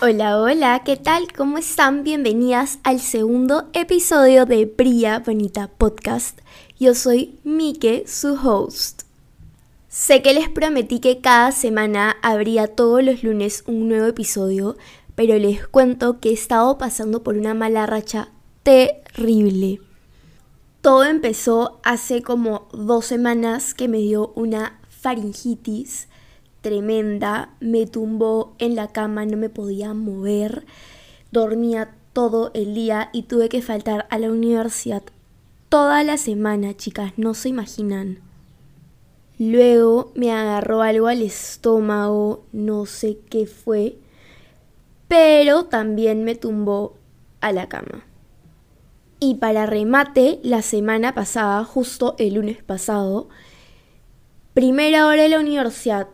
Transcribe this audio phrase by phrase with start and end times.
[0.00, 1.32] Hola, hola, ¿qué tal?
[1.32, 2.02] ¿Cómo están?
[2.02, 6.40] Bienvenidas al segundo episodio de Bria Bonita Podcast.
[6.80, 9.02] Yo soy Mike, su host.
[9.88, 14.76] Sé que les prometí que cada semana habría todos los lunes un nuevo episodio,
[15.14, 18.30] pero les cuento que he estado pasando por una mala racha
[18.64, 19.80] terrible.
[20.80, 26.08] Todo empezó hace como dos semanas que me dio una faringitis
[26.60, 30.66] tremenda, me tumbó en la cama, no me podía mover,
[31.30, 35.02] dormía todo el día y tuve que faltar a la universidad
[35.68, 38.20] toda la semana, chicas, no se imaginan.
[39.38, 43.98] Luego me agarró algo al estómago, no sé qué fue,
[45.06, 46.96] pero también me tumbó
[47.40, 48.04] a la cama.
[49.20, 53.28] Y para remate, la semana pasada, justo el lunes pasado,
[54.58, 56.08] primera hora de la universidad,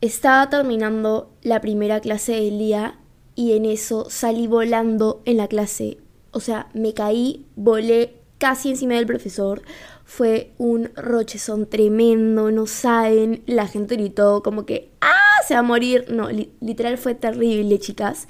[0.00, 2.96] estaba terminando la primera clase del día
[3.34, 5.98] y en eso salí volando en la clase.
[6.30, 9.62] O sea, me caí, volé casi encima del profesor.
[10.04, 13.42] Fue un rochezón tremendo, no saben.
[13.46, 15.42] La gente gritó como que, ¡ah!
[15.48, 16.04] Se va a morir.
[16.08, 16.28] No,
[16.60, 18.28] literal fue terrible, chicas.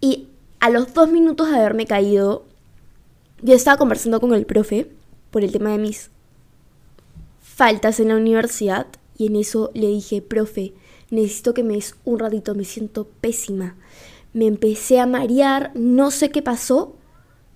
[0.00, 0.28] Y
[0.60, 2.44] a los dos minutos de haberme caído,
[3.42, 4.88] yo estaba conversando con el profe
[5.32, 6.12] por el tema de mis
[7.40, 8.86] faltas en la universidad.
[9.18, 10.72] Y en eso le dije, profe,
[11.10, 13.76] necesito que me des un ratito, me siento pésima.
[14.32, 16.96] Me empecé a marear, no sé qué pasó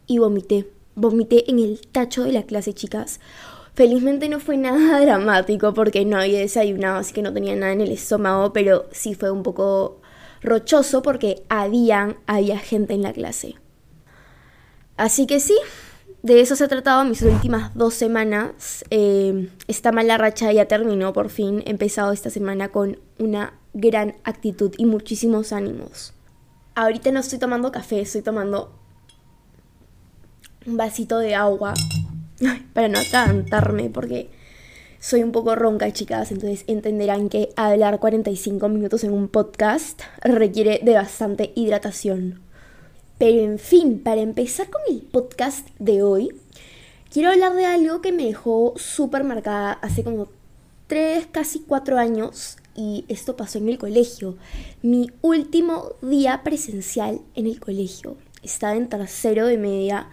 [0.06, 0.68] y vomité.
[0.94, 3.20] Vomité en el tacho de la clase, chicas.
[3.74, 7.80] Felizmente no fue nada dramático porque no había desayunado, así que no tenía nada en
[7.80, 10.00] el estómago, pero sí fue un poco
[10.42, 13.54] rochoso porque había, había gente en la clase.
[14.96, 15.56] Así que sí,
[16.22, 18.84] de eso se ha tratado mis últimas dos semanas.
[18.90, 21.62] Eh, esta mala racha ya terminó por fin.
[21.66, 26.14] He empezado esta semana con una gran actitud y muchísimos ánimos.
[26.74, 28.72] Ahorita no estoy tomando café, estoy tomando
[30.64, 31.74] un vasito de agua
[32.72, 34.30] para no atragantarme porque
[35.00, 40.80] soy un poco ronca, chicas, entonces entenderán que hablar 45 minutos en un podcast requiere
[40.82, 42.40] de bastante hidratación.
[43.22, 46.34] Pero en fin, para empezar con el podcast de hoy,
[47.08, 50.26] quiero hablar de algo que me dejó súper marcada hace como
[50.88, 54.34] 3, casi 4 años y esto pasó en el colegio.
[54.82, 58.16] Mi último día presencial en el colegio.
[58.42, 60.08] Estaba en tercero de media.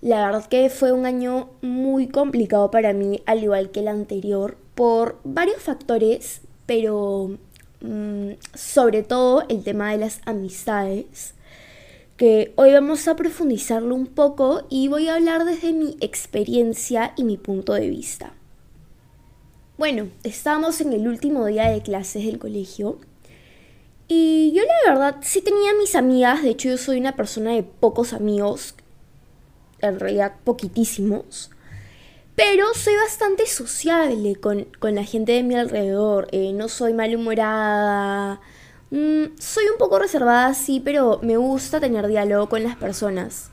[0.00, 4.56] La verdad que fue un año muy complicado para mí, al igual que el anterior,
[4.74, 7.36] por varios factores, pero
[7.82, 11.34] mm, sobre todo el tema de las amistades
[12.54, 17.36] hoy vamos a profundizarlo un poco y voy a hablar desde mi experiencia y mi
[17.36, 18.32] punto de vista.
[19.76, 22.98] Bueno, estamos en el último día de clases del colegio
[24.06, 27.64] y yo la verdad sí tenía mis amigas, de hecho yo soy una persona de
[27.64, 28.76] pocos amigos,
[29.80, 31.50] en realidad poquitísimos,
[32.36, 38.40] pero soy bastante sociable con, la gente de mi alrededor, eh, no soy malhumorada,
[38.92, 43.50] Mm, soy un poco reservada, sí, pero me gusta tener diálogo con las personas.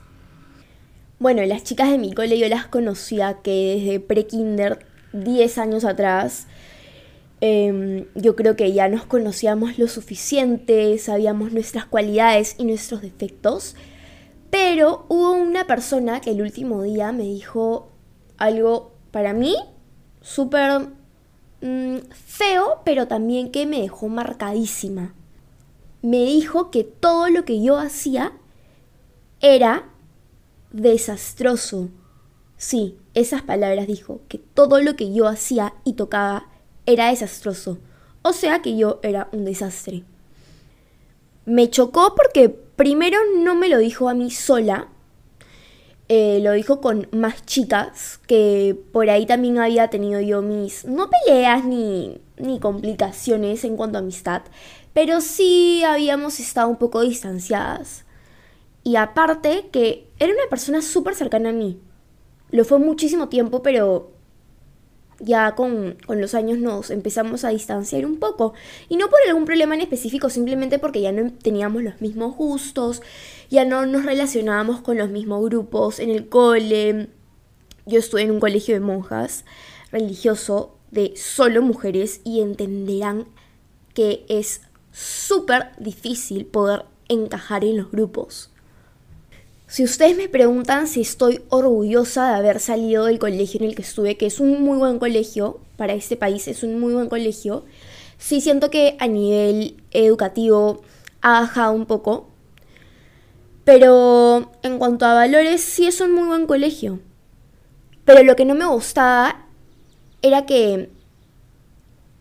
[1.18, 4.84] Bueno, las chicas de mi cole yo las conocía que desde pre-kinder,
[5.14, 6.46] 10 años atrás,
[7.40, 13.76] em, yo creo que ya nos conocíamos lo suficiente, sabíamos nuestras cualidades y nuestros defectos,
[14.50, 17.88] pero hubo una persona que el último día me dijo
[18.36, 19.56] algo para mí
[20.20, 20.88] súper
[21.62, 25.14] mm, feo, pero también que me dejó marcadísima
[26.02, 28.32] me dijo que todo lo que yo hacía
[29.40, 29.88] era
[30.72, 31.88] desastroso.
[32.56, 36.48] Sí, esas palabras dijo, que todo lo que yo hacía y tocaba
[36.86, 37.78] era desastroso.
[38.22, 40.04] O sea que yo era un desastre.
[41.46, 44.88] Me chocó porque primero no me lo dijo a mí sola,
[46.08, 51.08] eh, lo dijo con más chicas, que por ahí también había tenido yo mis, no
[51.08, 54.42] peleas ni, ni complicaciones en cuanto a amistad,
[54.92, 58.04] pero sí habíamos estado un poco distanciadas.
[58.82, 61.80] Y aparte que era una persona súper cercana a mí.
[62.50, 64.10] Lo fue muchísimo tiempo, pero
[65.20, 68.54] ya con, con, los años nos empezamos a distanciar un poco.
[68.88, 73.02] Y no por algún problema en específico, simplemente porque ya no teníamos los mismos gustos,
[73.50, 77.10] ya no nos relacionábamos con los mismos grupos en el cole.
[77.86, 79.44] Yo estuve en un colegio de monjas
[79.92, 83.26] religioso de solo mujeres y entenderán
[83.94, 88.50] que es súper difícil poder encajar en los grupos.
[89.66, 93.82] Si ustedes me preguntan si estoy orgullosa de haber salido del colegio en el que
[93.82, 97.64] estuve, que es un muy buen colegio para este país, es un muy buen colegio,
[98.18, 100.82] sí siento que a nivel educativo
[101.22, 102.28] ha bajado un poco.
[103.64, 106.98] Pero en cuanto a valores, sí es un muy buen colegio.
[108.04, 109.46] Pero lo que no me gustaba
[110.22, 110.90] era que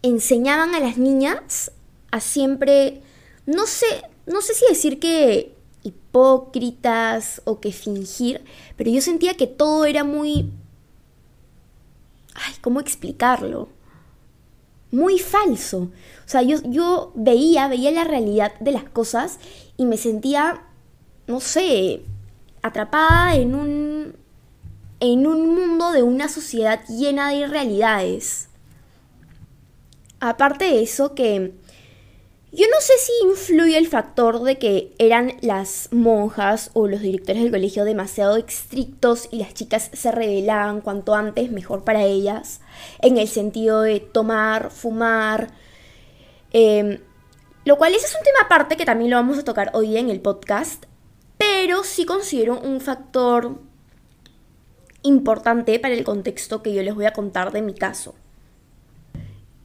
[0.03, 1.71] enseñaban a las niñas
[2.11, 3.01] a siempre,
[3.45, 3.85] no sé,
[4.25, 8.43] no sé si decir que hipócritas o que fingir,
[8.75, 10.51] pero yo sentía que todo era muy...
[12.33, 13.69] Ay, ¿cómo explicarlo?
[14.91, 15.89] Muy falso.
[16.25, 19.39] O sea, yo, yo veía, veía la realidad de las cosas
[19.77, 20.63] y me sentía,
[21.27, 22.01] no sé,
[22.61, 24.15] atrapada en un,
[24.99, 28.47] en un mundo de una sociedad llena de irrealidades.
[30.19, 31.53] Aparte de eso, que
[32.51, 37.43] yo no sé si influye el factor de que eran las monjas o los directores
[37.43, 42.61] del colegio demasiado estrictos y las chicas se rebelaban cuanto antes mejor para ellas,
[43.01, 45.51] en el sentido de tomar, fumar,
[46.51, 46.99] em,
[47.65, 50.09] lo cual ese es un tema aparte que también lo vamos a tocar hoy en
[50.09, 50.85] el podcast,
[51.37, 53.59] pero sí considero un factor
[55.03, 58.15] importante para el contexto que yo les voy a contar de mi caso.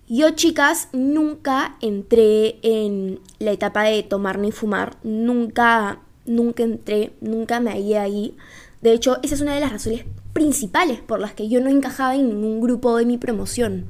[0.07, 4.99] Yo, chicas, nunca entré en la etapa de tomar ni fumar.
[5.03, 8.37] Nunca, nunca entré, nunca me hallé ahí.
[8.83, 10.05] De hecho, esa es una de las razones
[10.35, 13.87] principales por las que yo no encajaba en ningún grupo de mi promoción.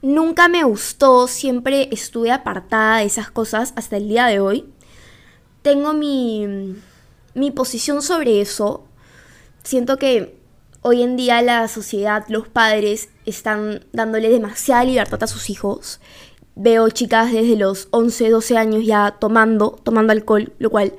[0.00, 4.64] Nunca me gustó, siempre estuve apartada de esas cosas hasta el día de hoy.
[5.60, 6.76] Tengo mi,
[7.34, 8.84] mi posición sobre eso.
[9.64, 10.34] Siento que
[10.80, 16.00] hoy en día la sociedad, los padres están dándole demasiada libertad a sus hijos.
[16.54, 20.92] Veo chicas desde los 11, 12 años ya tomando, tomando alcohol, lo cual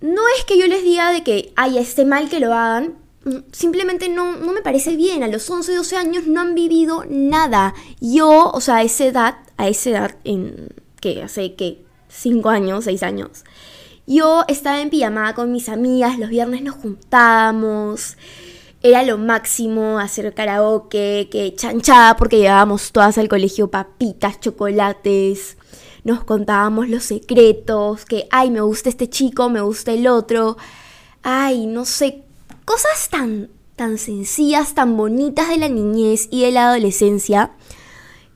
[0.00, 2.94] no es que yo les diga de que, ay, esté mal que lo hagan,
[3.52, 5.22] simplemente no, no me parece bien.
[5.22, 7.74] A los 11, 12 años no han vivido nada.
[8.00, 10.68] Yo, o sea, a esa edad, a esa edad, en
[11.00, 13.44] que hace que 5 años, 6 años,
[14.06, 18.16] yo estaba en pijamada con mis amigas, los viernes nos juntábamos,
[18.82, 25.56] era lo máximo hacer karaoke, que chanchada porque llevábamos todas al colegio papitas, chocolates,
[26.04, 30.56] nos contábamos los secretos, que ay, me gusta este chico, me gusta el otro,
[31.22, 32.22] ay, no sé,
[32.64, 37.52] cosas tan tan sencillas, tan bonitas de la niñez y de la adolescencia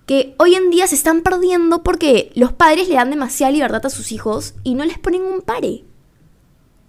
[0.06, 3.90] que hoy en día se están perdiendo porque los padres le dan demasiada libertad a
[3.90, 5.84] sus hijos y no les ponen un pare.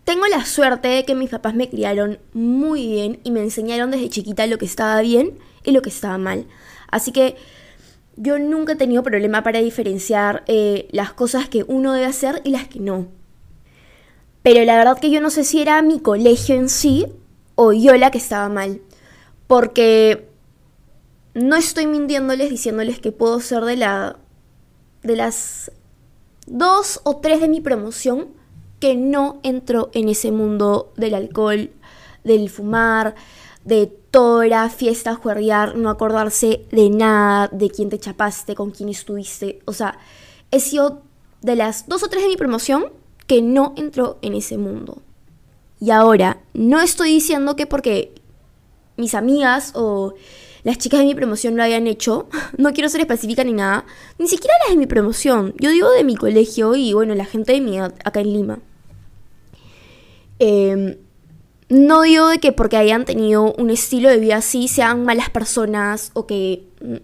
[0.03, 4.09] Tengo la suerte de que mis papás me criaron muy bien y me enseñaron desde
[4.09, 6.45] chiquita lo que estaba bien y lo que estaba mal.
[6.89, 7.37] Así que
[8.17, 12.49] yo nunca he tenido problema para diferenciar eh, las cosas que uno debe hacer y
[12.49, 13.07] las que no.
[14.43, 17.07] Pero la verdad que yo no sé si era mi colegio en sí
[17.55, 18.81] o yo la que estaba mal.
[19.47, 20.27] Porque
[21.33, 24.17] no estoy mintiéndoles diciéndoles que puedo ser de la
[25.01, 25.71] de las
[26.45, 28.29] dos o tres de mi promoción
[28.83, 31.69] que no entró en ese mundo del alcohol,
[32.25, 33.15] del fumar,
[33.63, 38.89] de toda la fiesta, juerrear, no acordarse de nada, de quién te chapaste, con quién
[38.89, 39.61] estuviste.
[39.63, 39.97] O sea,
[40.51, 41.01] he sido
[41.39, 42.87] de las dos o tres de mi promoción
[43.25, 45.01] que no entró en ese mundo.
[45.79, 48.13] Y ahora, no estoy diciendo que porque
[48.97, 50.13] mis amigas o
[50.63, 52.27] las chicas de mi promoción lo hayan hecho.
[52.57, 53.85] No quiero ser específica ni nada.
[54.19, 55.53] Ni siquiera las de mi promoción.
[55.57, 58.59] Yo digo de mi colegio y bueno, la gente de mi edad acá en Lima.
[60.39, 60.97] Em,
[61.69, 66.11] no digo de que porque hayan tenido un estilo de vida así sean malas personas
[66.13, 66.67] o que...
[66.81, 66.97] Mm,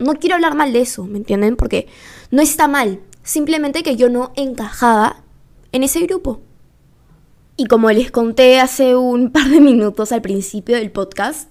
[0.00, 1.56] no quiero hablar mal de eso, ¿me entienden?
[1.56, 1.86] Porque
[2.30, 3.00] no está mal.
[3.22, 5.22] Simplemente que yo no encajaba
[5.72, 6.40] en ese grupo.
[7.56, 11.50] Y como les conté hace un par de minutos al principio del podcast,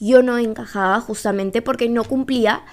[0.00, 2.64] yo no encajaba justamente porque no cumplía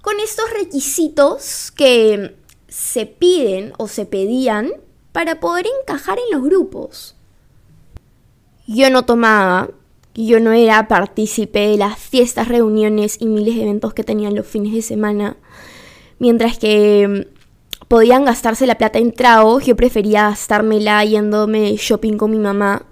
[0.00, 2.36] con estos requisitos que
[2.68, 4.70] se piden o se pedían
[5.12, 7.16] para poder encajar en los grupos.
[8.66, 9.70] Yo no tomaba,
[10.14, 14.46] yo no era partícipe de las fiestas, reuniones y miles de eventos que tenían los
[14.46, 15.36] fines de semana,
[16.18, 22.30] mientras que mm, podían gastarse la plata en tragos, yo prefería gastármela yéndome shopping con
[22.30, 22.86] mi mamá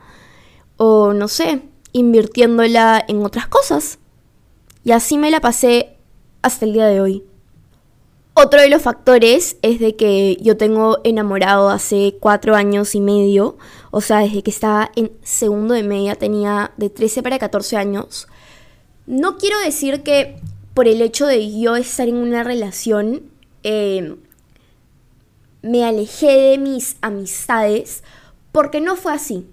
[0.77, 1.63] o no sé,
[1.93, 3.99] invirtiéndola en otras cosas.
[4.83, 5.99] Y así me la pasé
[6.43, 7.30] hasta el día de hoy.
[8.35, 13.59] Otro de los factores es de que yo tengo enamorado hace cuatro años y medio,
[13.91, 18.29] o sea, desde que estaba en segundo de media, tenía de 13 para 14 años.
[19.07, 20.37] No quiero decir que
[20.75, 23.23] por el hecho de yo estar en una relación,
[23.63, 24.17] eh,
[25.63, 28.03] me alejé de mis amistades
[28.53, 29.47] Porque no fue así.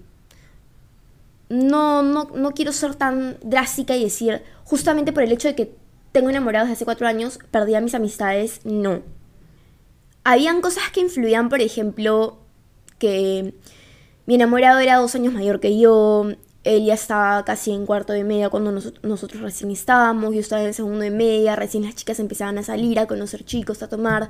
[1.48, 5.74] No, no, no quiero ser tan drástica y decir, justamente por el hecho de que
[6.12, 8.60] tengo enamorados desde hace cuatro años, perdí a mis amistades.
[8.64, 9.02] No.
[10.24, 12.38] Habían cosas que influían, por ejemplo,
[12.98, 13.54] que
[14.26, 16.26] mi enamorado era dos años mayor que yo,
[16.64, 20.74] él ya estaba casi en cuarto de media cuando nosotros recién estábamos, yo estaba en
[20.74, 24.28] segundo de media, recién las chicas empezaban a salir, a conocer chicos, a tomar.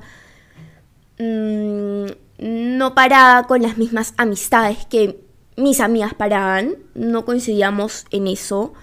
[1.17, 2.05] Mm,
[2.39, 5.21] no paraba con las mismas amistades que
[5.57, 8.73] mis amigas paraban, no coincidíamos en eso.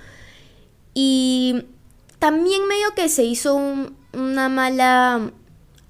[0.92, 1.64] Y
[2.26, 5.30] también medio que se hizo una mala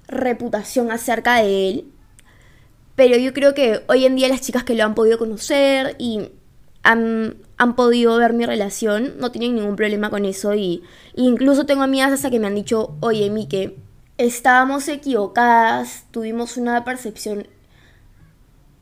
[0.07, 1.91] reputación acerca de él.
[2.95, 6.29] Pero yo creo que hoy en día las chicas que lo han podido conocer y
[6.83, 7.37] han,
[7.75, 10.53] podido ver mi relación no tienen ningún problema con eso.
[10.53, 10.83] Y,
[11.15, 13.75] incluso tengo amigas hasta que me han dicho, oye, que
[14.19, 17.47] estábamos equivocadas, tuvimos una percepción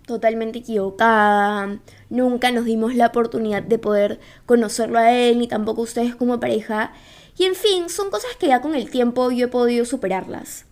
[0.06, 6.18] totalmente equivocada, nunca nos dimos la oportunidad de poder conocerlo a él, ni tampoco ustedes
[6.18, 6.92] como pareja.
[7.38, 10.66] Y en fin, son cosas que ya con el tiempo yo he podido superarlas.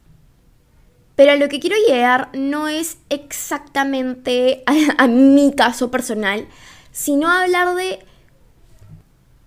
[1.15, 4.63] Pero a lo que quiero llegar no es exactamente
[4.97, 6.47] a, mi caso personal,
[6.91, 7.99] sino hablar de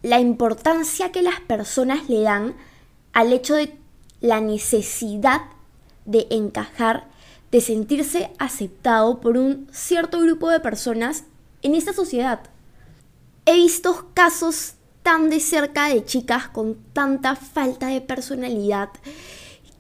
[0.03, 2.55] la importancia que las personas le dan
[3.13, 3.75] al hecho de
[4.21, 5.43] la necesidad
[6.05, 7.09] de encajar,
[7.51, 11.25] de sentirse aceptado por un cierto grupo de personas
[11.63, 12.41] en esta sociedad.
[13.45, 14.76] He visto casos
[15.07, 18.89] tan de cerca de chicas con tanta falta de personalidad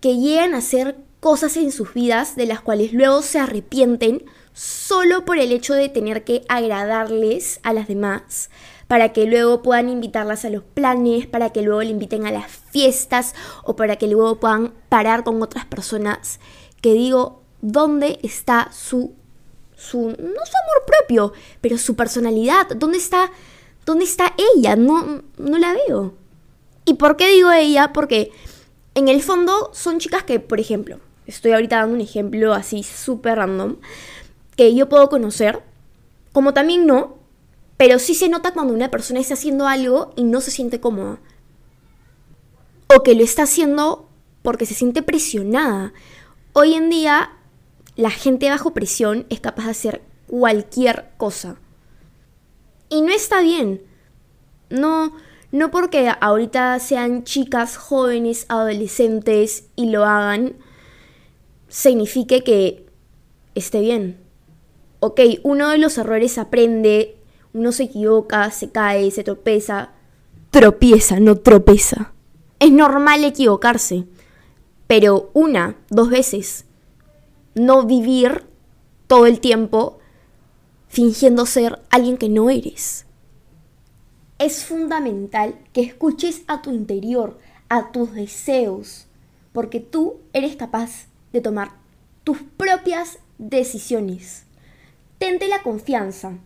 [0.01, 5.25] que llegan a ser cosas en sus vidas de las cuales luego se arrepienten solo
[5.25, 8.51] por el hecho de tener que agradarles a las demás,
[8.87, 12.47] para que luego puedan invitarlas a los planes, para que luego le inviten a las
[12.47, 16.39] fiestas o para que luego puedan parar con otras personas.
[16.81, 19.13] Que digo, ¿dónde está su,
[19.75, 22.69] su, no su amor propio, pero su personalidad?
[22.77, 23.33] ¿Dónde está,
[23.87, 24.77] dónde está ella?
[24.77, 26.15] No, no la veo.
[26.85, 27.93] ¿Y por qué digo ella?
[27.93, 28.33] Porque
[28.95, 33.39] en el fondo son chicas que, por ejemplo, estoy ahorita dando un ejemplo así súper
[33.39, 33.77] random,
[34.57, 35.63] que yo puedo conocer,
[36.33, 37.17] como también no,
[37.77, 41.19] pero sí se nota cuando una persona está haciendo algo y no se siente cómoda.
[42.95, 44.09] O que lo está haciendo
[44.43, 45.93] porque se siente presionada.
[46.53, 47.33] Hoy en día,
[47.97, 51.57] la gente bajo presión es capaz de hacer cualquier cosa.
[52.89, 53.83] Y no está bien.
[54.71, 55.13] No,
[55.53, 60.57] no porque ahorita sean chicas jóvenes, adolescentes y lo hagan,
[61.69, 62.87] signifique que
[63.55, 64.19] esté bien.
[65.01, 67.17] Ok, uno de los errores aprende,
[67.53, 69.91] uno se equivoca, se cae, se tropeza.
[70.51, 72.13] Tropieza, no tropeza.
[72.59, 74.05] Es normal equivocarse,
[74.87, 76.65] pero una, dos veces.
[77.55, 78.45] No vivir
[79.07, 79.96] todo el tiempo
[80.97, 83.05] fingiendo ser alguien que no eres.
[84.39, 87.39] Es fundamental que escuches a tu interior,
[87.69, 89.07] a tus deseos,
[89.53, 91.73] porque tú eres capaz de tomar
[92.25, 94.45] tus propias decisiones.
[95.19, 96.39] Tente la confianza.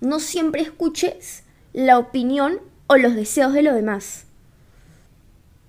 [0.00, 1.42] No siempre escuches
[1.74, 4.24] la opinión o los deseos de los demás.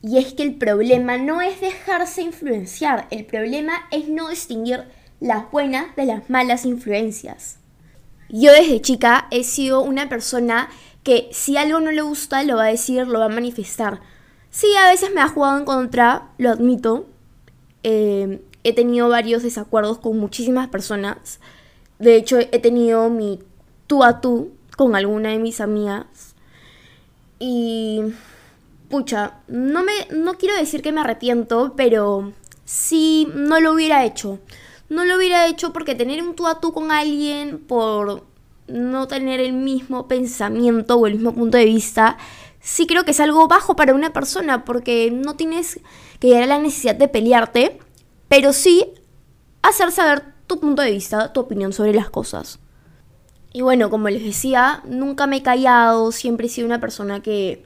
[0.02, 4.86] Y es que el problema no es dejarse influenciar, el problema es no distinguir
[5.20, 7.58] las buenas de las malas influencias.
[8.32, 10.70] Yo desde chica he sido una persona
[11.04, 14.00] que si algo no le gusta lo va a decir, lo va a manifestar.
[14.50, 17.08] Sí, a veces me ha jugado en contra, lo admito.
[17.84, 21.40] Eh, he tenido varios desacuerdos con muchísimas personas.
[22.00, 23.40] De hecho, he tenido mi
[23.88, 26.36] tú a tú con alguna de mis amigas.
[27.40, 28.02] Y
[28.90, 32.32] pucha, no me no quiero decir que me arrepiento, pero
[32.66, 34.40] sí no lo hubiera hecho.
[34.92, 38.26] No lo hubiera hecho porque tener un tú a tú con alguien por
[38.68, 42.18] no tener el mismo pensamiento o el mismo punto de vista,
[42.60, 45.80] sí creo que es algo bajo para una persona porque no tienes
[46.20, 47.80] que llegar a la necesidad de pelearte
[48.28, 48.86] pero sí
[49.62, 52.60] hacer saber tu punto de vista, tu opinión sobre las cosas.
[53.54, 57.66] Y bueno, como les decía, nunca me he callado, siempre he sido una persona que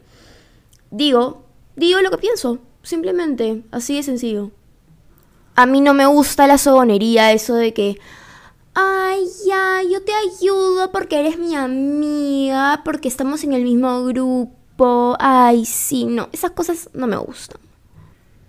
[0.91, 1.43] digo,
[1.75, 4.51] digo lo que pienso, simplemente, así de sencillo.
[5.55, 7.99] A mí no me gusta la sobonería, eso de que,
[8.73, 15.15] ay, ya, yo te ayudo porque eres mi amiga, porque estamos en el mismo grupo,
[15.19, 17.61] ay, sí, no, esas cosas no me gustan.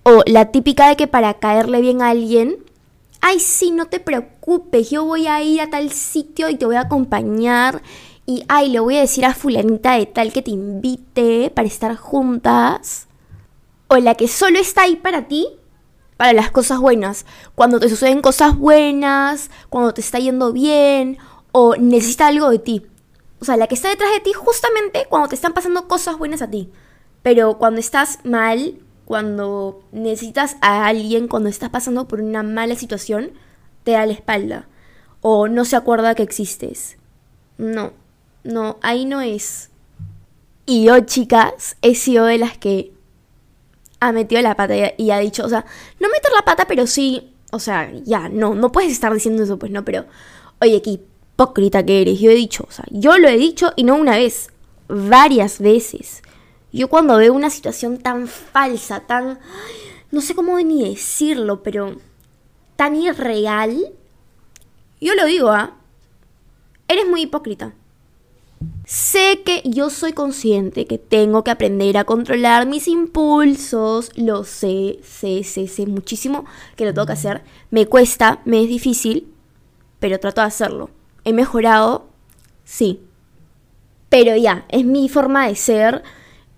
[0.02, 2.58] O la típica de que para caerle bien a alguien,
[3.20, 6.76] ay, sí, no te preocupes, yo voy a ir a tal sitio y te voy
[6.76, 7.82] a acompañar.
[8.24, 11.96] Y, ay, le voy a decir a fulanita de tal que te invite para estar
[11.96, 13.06] juntas.
[13.88, 15.48] O la que solo está ahí para ti,
[16.16, 17.26] para las cosas buenas.
[17.54, 21.18] Cuando te suceden cosas buenas, cuando te está yendo bien,
[21.52, 22.86] o necesita algo de ti.
[23.40, 26.42] O sea, la que está detrás de ti justamente cuando te están pasando cosas buenas
[26.42, 26.70] a ti.
[27.22, 33.32] Pero cuando estás mal, cuando necesitas a alguien, cuando estás pasando por una mala situación,
[33.84, 34.68] te da la espalda.
[35.20, 36.96] O no se acuerda que existes.
[37.58, 37.92] No,
[38.42, 39.70] no, ahí no es.
[40.66, 42.92] Y yo, chicas, he sido de las que
[44.00, 45.64] ha metido la pata y ha dicho, o sea,
[46.00, 49.58] no meter la pata, pero sí, o sea, ya, no, no puedes estar diciendo eso,
[49.58, 50.06] pues no, pero,
[50.60, 53.84] oye, qué hipócrita que eres, yo he dicho, o sea, yo lo he dicho y
[53.84, 54.50] no una vez,
[54.88, 56.22] varias veces.
[56.72, 59.38] Yo cuando veo una situación tan falsa, tan,
[60.10, 61.96] no sé cómo ni decirlo, pero
[62.76, 63.94] tan irreal,
[65.00, 65.76] yo lo digo, ¿ah?
[66.88, 67.74] Eres muy hipócrita.
[68.84, 75.00] Sé que yo soy consciente que tengo que aprender a controlar mis impulsos, lo sé,
[75.02, 76.44] sé, sé, sé muchísimo
[76.76, 77.42] que lo tengo que hacer.
[77.70, 79.32] Me cuesta, me es difícil,
[79.98, 80.90] pero trato de hacerlo.
[81.24, 82.06] ¿He mejorado?
[82.64, 83.00] Sí.
[84.08, 86.04] Pero ya, es mi forma de ser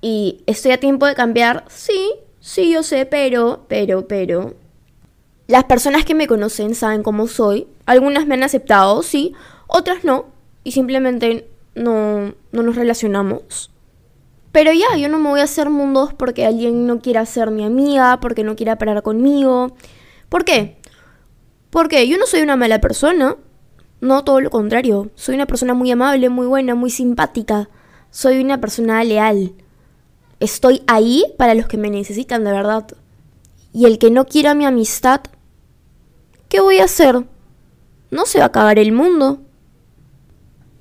[0.02, 1.64] y estoy a tiempo de cambiar.
[1.68, 4.54] Sí, sí, yo sé, pero, pero, pero.
[5.46, 7.66] Las personas que me conocen saben cómo soy.
[7.86, 9.32] Algunas me han aceptado, sí,
[9.66, 10.26] otras no.
[10.62, 11.48] Y simplemente
[11.78, 13.70] no, no nos relacionamos.
[14.52, 17.64] Pero ya, yo no me voy a hacer mundos porque alguien no quiera ser mi
[17.64, 19.76] amiga, porque no quiera parar conmigo.
[20.28, 20.78] ¿Por qué?
[21.70, 23.36] Porque yo no soy una mala persona.
[24.00, 25.10] No, todo lo contrario.
[25.14, 27.68] Soy una persona muy amable, muy buena, muy simpática.
[28.10, 29.52] Soy una persona leal.
[30.40, 32.86] Estoy ahí para los que me necesitan de verdad.
[33.72, 35.20] Y el que no quiera mi amistad,
[36.48, 37.24] ¿qué voy a hacer?
[38.10, 39.42] No se va a acabar el mundo.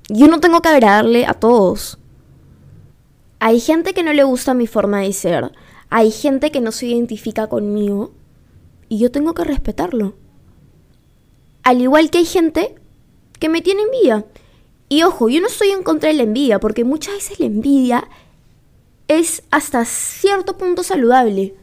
[0.08, 1.98] Yo no tengo que agradarle a todos.
[3.40, 5.52] Hay gente que no le gusta mi forma de ser.
[5.90, 8.12] Hay gente que no se identifica conmigo.
[8.88, 10.14] Y yo tengo que respetarlo.
[11.62, 12.74] Al igual que hay gente
[13.38, 14.24] que me tiene envidia.
[14.88, 18.08] Y ojo, yo no estoy en contra de la envidia, porque muchas veces la envidia
[19.06, 21.54] es hasta cierto punto saludable.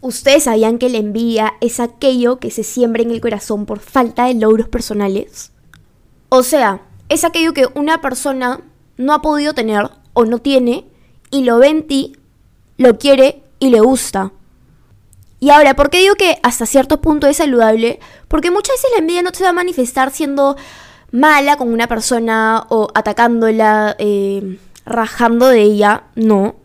[0.00, 4.26] ¿Ustedes sabían que la envidia es aquello que se siembra en el corazón por falta
[4.26, 5.50] de logros personales?
[6.28, 8.60] O sea, es aquello que una persona
[8.96, 10.86] no ha podido tener o no tiene
[11.30, 12.16] y lo ve en ti,
[12.76, 14.32] lo quiere y le gusta.
[15.40, 18.00] Y ahora, ¿por qué digo que hasta cierto punto es saludable?
[18.28, 20.56] Porque muchas veces la envidia no se va a manifestar siendo
[21.10, 26.56] mala con una persona o atacándola, eh, rajando de ella, no.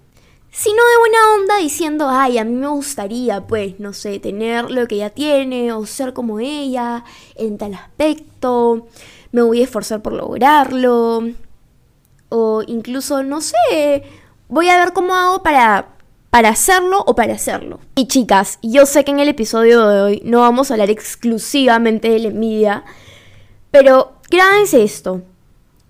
[0.52, 4.88] Sino de buena onda diciendo, ay, a mí me gustaría, pues, no sé, tener lo
[4.88, 7.04] que ella tiene o ser como ella
[7.36, 8.88] en tal aspecto
[9.32, 11.24] me voy a esforzar por lograrlo.
[12.30, 14.04] O incluso, no sé,
[14.48, 15.90] voy a ver cómo hago para,
[16.30, 17.80] para hacerlo o para hacerlo.
[17.96, 22.10] Y chicas, yo sé que en el episodio de hoy no vamos a hablar exclusivamente
[22.10, 22.84] de la envidia,
[23.72, 25.22] pero grábense esto.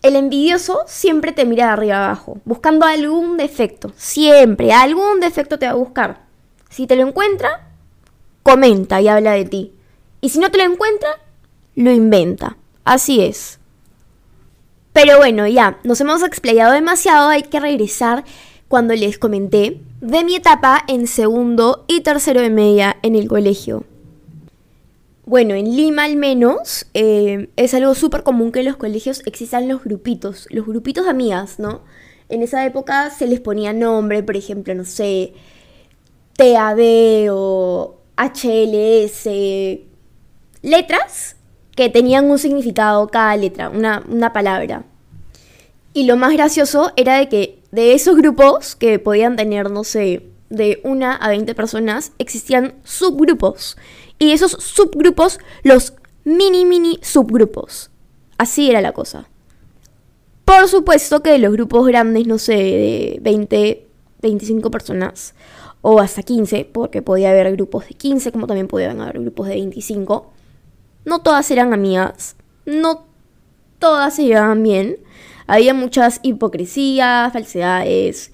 [0.01, 3.91] El envidioso siempre te mira de arriba abajo, buscando algún defecto.
[3.97, 6.21] Siempre, algún defecto te va a buscar.
[6.69, 7.67] Si te lo encuentra,
[8.43, 9.73] comenta y habla de ti.
[10.21, 11.09] Y si no te lo encuentra,
[11.75, 12.55] lo inventa.
[12.85, 13.59] Así es.
[14.93, 18.23] Pero bueno, ya, nos hemos explayado demasiado, hay que regresar
[18.67, 23.83] cuando les comenté de mi etapa en segundo y tercero de media en el colegio.
[25.25, 29.67] Bueno, en Lima al menos eh, es algo súper común que en los colegios existan
[29.67, 31.81] los grupitos, los grupitos de amigas, ¿no?
[32.29, 35.33] En esa época se les ponía nombre, por ejemplo, no sé,
[36.35, 39.29] TAB o HLS,
[40.61, 41.35] letras
[41.75, 44.83] que tenían un significado cada letra, una, una palabra.
[45.93, 50.27] Y lo más gracioso era de que de esos grupos que podían tener, no sé,
[50.49, 53.77] de una a 20 personas, existían subgrupos.
[54.19, 57.89] Y esos subgrupos, los mini, mini subgrupos.
[58.37, 59.27] Así era la cosa.
[60.45, 63.87] Por supuesto que los grupos grandes, no sé, de 20,
[64.21, 65.35] 25 personas,
[65.81, 69.55] o hasta 15, porque podía haber grupos de 15, como también podían haber grupos de
[69.55, 70.31] 25,
[71.05, 73.05] no todas eran amigas, no
[73.79, 74.97] todas se llevaban bien.
[75.47, 78.31] Había muchas hipocresías, falsedades.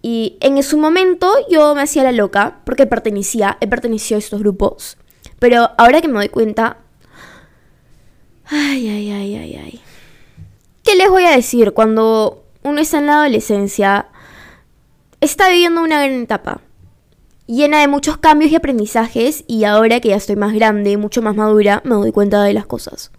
[0.00, 4.40] Y en su momento yo me hacía la loca porque pertenecía, he pertenecido a estos
[4.40, 4.96] grupos.
[5.42, 6.76] Pero ahora que me doy cuenta...
[8.44, 9.80] Ay, ay, ay, ay, ay.
[10.84, 14.06] ¿Qué les voy a decir cuando uno está en la adolescencia?
[15.20, 16.60] Está viviendo una gran etapa
[17.48, 21.34] llena de muchos cambios y aprendizajes y ahora que ya estoy más grande, mucho más
[21.34, 23.10] madura, me doy cuenta de las cosas.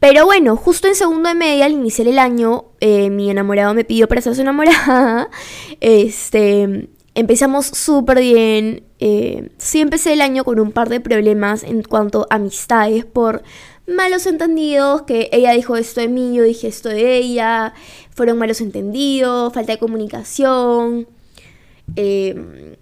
[0.00, 3.84] Pero bueno, justo en segundo de media, al iniciar el año, eh, mi enamorado me
[3.84, 5.28] pidió para ser su enamorada.
[5.80, 6.88] Este,
[7.18, 8.84] empezamos súper bien.
[9.00, 13.42] Eh, sí empecé el año con un par de problemas en cuanto a amistades por
[13.88, 17.74] malos entendidos, que ella dijo esto de mí, yo dije esto de ella,
[18.10, 21.08] fueron malos entendidos, falta de comunicación,
[21.96, 22.76] em,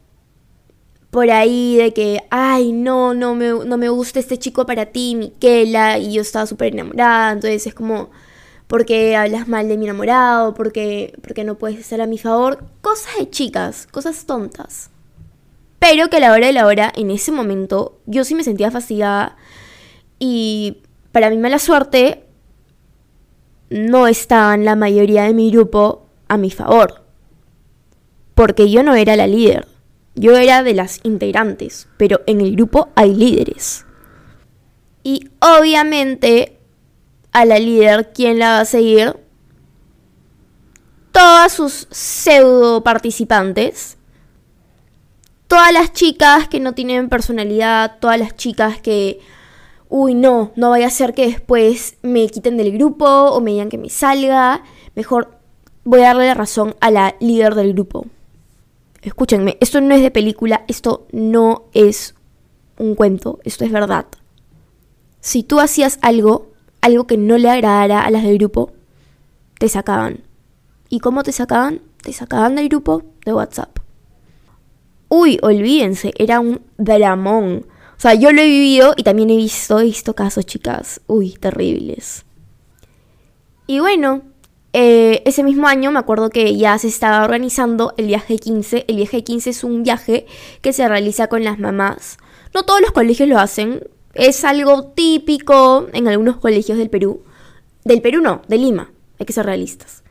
[1.11, 5.14] por ahí de que, ay, no, no me, no me gusta este chico para ti,
[5.14, 8.11] Miquela, y yo estaba súper enamorada, entonces es como,
[8.66, 10.55] ¿por qué hablas mal de mi enamorado?
[10.55, 12.64] ¿Por qué, porque no puedes estar a mi favor?
[12.81, 14.90] Cosas de chicas, cosas tontas.
[15.79, 18.70] Pero que a la hora de la hora, en ese momento, yo sí me sentía
[18.70, 19.37] fastidiada
[20.18, 20.79] y
[21.12, 22.24] para mi mala suerte,
[23.70, 27.02] no estaban la mayoría de mi grupo a mi favor.
[28.35, 29.66] Porque yo no era la líder.
[30.14, 33.85] Yo era de las integrantes, pero en el grupo hay líderes.
[35.02, 36.55] Y obviamente
[37.37, 39.14] a la líder, ¿quién la va a seguir?
[41.12, 43.99] Todas sus pseudo participantes.
[45.46, 49.20] Todas las chicas que no tienen personalidad, todas las chicas que
[49.90, 53.68] uy, no, no vaya a ser que después me quiten del grupo o me digan
[53.68, 54.62] que me salga.
[54.94, 55.38] Mejor
[55.85, 58.07] voy a darle la razón a la líder del grupo.
[59.03, 62.14] Escúchenme, esto no es de película, esto no es
[62.79, 64.07] un cuento, esto es verdad.
[65.20, 66.55] Si tú hacías algo,
[66.87, 68.72] algo que no le agradara a las del grupo,
[69.59, 70.20] te sacaban.
[70.88, 71.83] ¿Y cómo te sacaban?
[72.03, 73.79] Te sacaban del grupo de WhatsApp.
[75.09, 77.66] Uy, olvídense, era un dramón.
[77.96, 81.33] O sea, yo lo he vivido y también he visto, he visto casos, chicas, uy,
[81.33, 82.25] terribles.
[83.66, 84.22] Y bueno,
[84.72, 88.85] eh, ese mismo año me acuerdo que ya se estaba organizando el viaje 15.
[88.87, 90.27] El viaje 15 es un viaje
[90.61, 92.18] que se realiza con las mamás.
[92.55, 93.81] No todos los colegios lo hacen.
[94.16, 97.22] Es algo típico en algunos colegios del Perú.
[97.85, 98.90] Del Perú no, de Lima.
[99.18, 100.02] Hay que ser realistas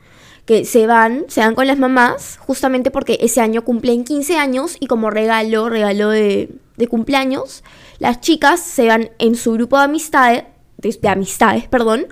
[0.46, 4.78] que se van, se van con las mamás, justamente porque ese año cumplen 15 años
[4.80, 6.50] y como regalo, regalo de,
[6.88, 7.64] cumpleaños,
[7.98, 10.44] las chicas se van en su grupo de amistades,
[10.78, 12.06] de, amistades, perdón,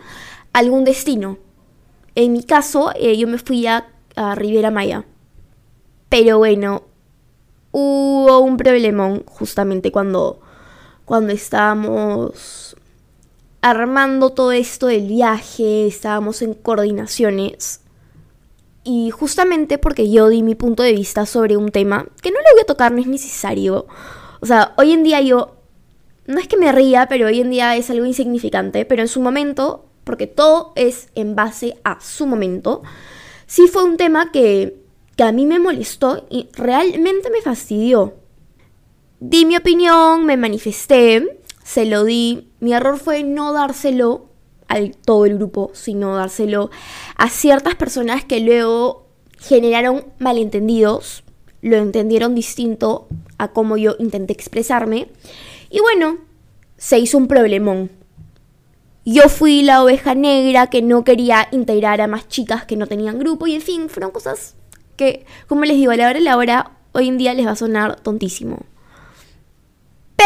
[0.51, 1.37] a algún destino.
[2.15, 5.05] En mi caso, eh, yo me fui a, a Riviera Maya.
[6.09, 6.83] Pero bueno,
[7.71, 10.39] hubo un problemón justamente cuando,
[11.05, 12.75] cuando estábamos
[13.61, 17.81] armando todo esto del viaje, estábamos en coordinaciones.
[18.83, 22.53] Y justamente porque yo di mi punto de vista sobre un tema que no le
[22.53, 23.87] voy a tocar, no es necesario.
[24.41, 25.55] O sea, hoy en día yo,
[26.27, 29.21] no es que me ría, pero hoy en día es algo insignificante, pero en su
[29.21, 32.83] momento, porque todo es en base a su momento,
[33.47, 34.75] sí fue un tema que,
[35.15, 38.15] que a mí me molestó y realmente me fastidió.
[39.25, 42.51] Di mi opinión, me manifesté, se lo di.
[42.59, 44.25] Mi error fue no dárselo
[45.05, 46.71] todo el grupo, sino dárselo
[47.15, 49.07] a ciertas personas que luego
[49.39, 51.23] generaron malentendidos,
[51.61, 53.07] lo entendieron distinto
[53.37, 55.07] a cómo yo intenté expresarme.
[55.69, 56.17] Y bueno,
[56.75, 57.91] se hizo un problemón.
[59.05, 63.19] Yo fui la oveja negra que no quería integrar a más chicas que no tenían
[63.19, 64.55] grupo y en fin, fueron cosas
[64.97, 67.51] que, como les digo, a la hora de la hora, hoy en día les va
[67.51, 68.65] a sonar tontísimo.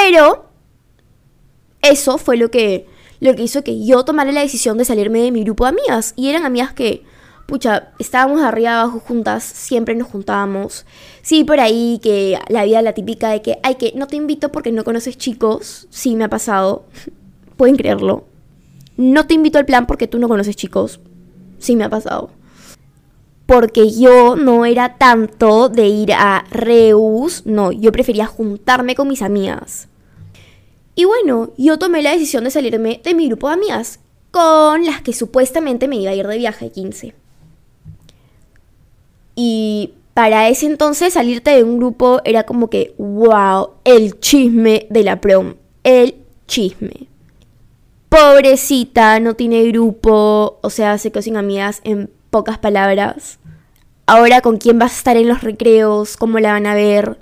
[0.03, 0.45] Pero
[1.81, 2.87] eso fue lo que
[3.19, 6.13] lo que hizo que yo tomara la decisión de salirme de mi grupo de amigas.
[6.15, 7.03] Y eran amigas que,
[7.47, 10.85] pucha, estábamos arriba abajo juntas, siempre nos juntábamos.
[11.21, 14.51] Sí, por ahí que la vida la típica de que, ay, que no te invito
[14.51, 15.87] porque no conoces chicos.
[15.89, 16.85] Sí, me ha pasado.
[17.57, 18.25] Pueden creerlo.
[18.97, 20.99] No te invito al plan porque tú no conoces chicos.
[21.57, 22.29] Sí, me ha pasado.
[23.47, 29.23] Porque yo no era tanto de ir a Reus, no, yo prefería juntarme con mis
[29.23, 29.87] amigas.
[30.93, 33.99] Y bueno, yo tomé la decisión de salirme de mi grupo de amigas,
[34.31, 37.15] con las que supuestamente me iba a ir de viaje 15.
[39.35, 45.03] Y para ese entonces salirte de un grupo era como que, wow, el chisme de
[45.03, 46.15] la prom, el
[46.47, 47.07] chisme.
[48.09, 53.39] Pobrecita, no tiene grupo, o sea, se quedó sin amigas en pocas palabras.
[54.05, 57.19] Ahora con quién vas a estar en los recreos, cómo la van a ver.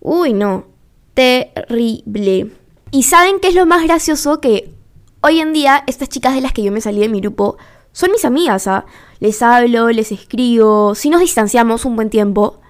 [0.00, 0.66] Uy, no,
[1.14, 2.52] terrible.
[2.90, 4.72] Y saben qué es lo más gracioso que
[5.20, 7.56] hoy en día estas chicas de las que yo me salí de mi grupo
[7.92, 8.84] son mis amigas, ¿ah?
[9.20, 12.60] Les hablo, les escribo, sí nos distanciamos un buen tiempo,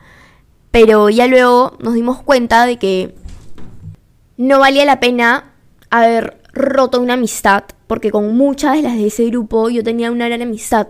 [0.70, 3.14] pero ya luego nos dimos cuenta de que
[4.36, 5.52] no valía la pena
[5.90, 10.28] haber roto una amistad, porque con muchas de las de ese grupo yo tenía una
[10.28, 10.88] gran amistad.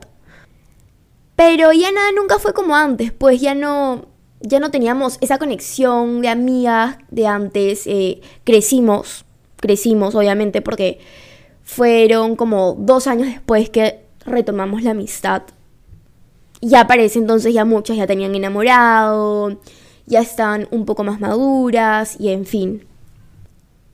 [1.37, 4.07] Pero ya nada nunca fue como antes, pues ya no
[4.41, 9.25] ya no teníamos esa conexión de amigas de antes, eh, crecimos,
[9.57, 11.01] crecimos obviamente porque
[11.63, 15.43] fueron como dos años después que retomamos la amistad.
[16.61, 19.61] Ya parece entonces ya muchas ya tenían enamorado,
[20.07, 22.87] ya están un poco más maduras y en fin.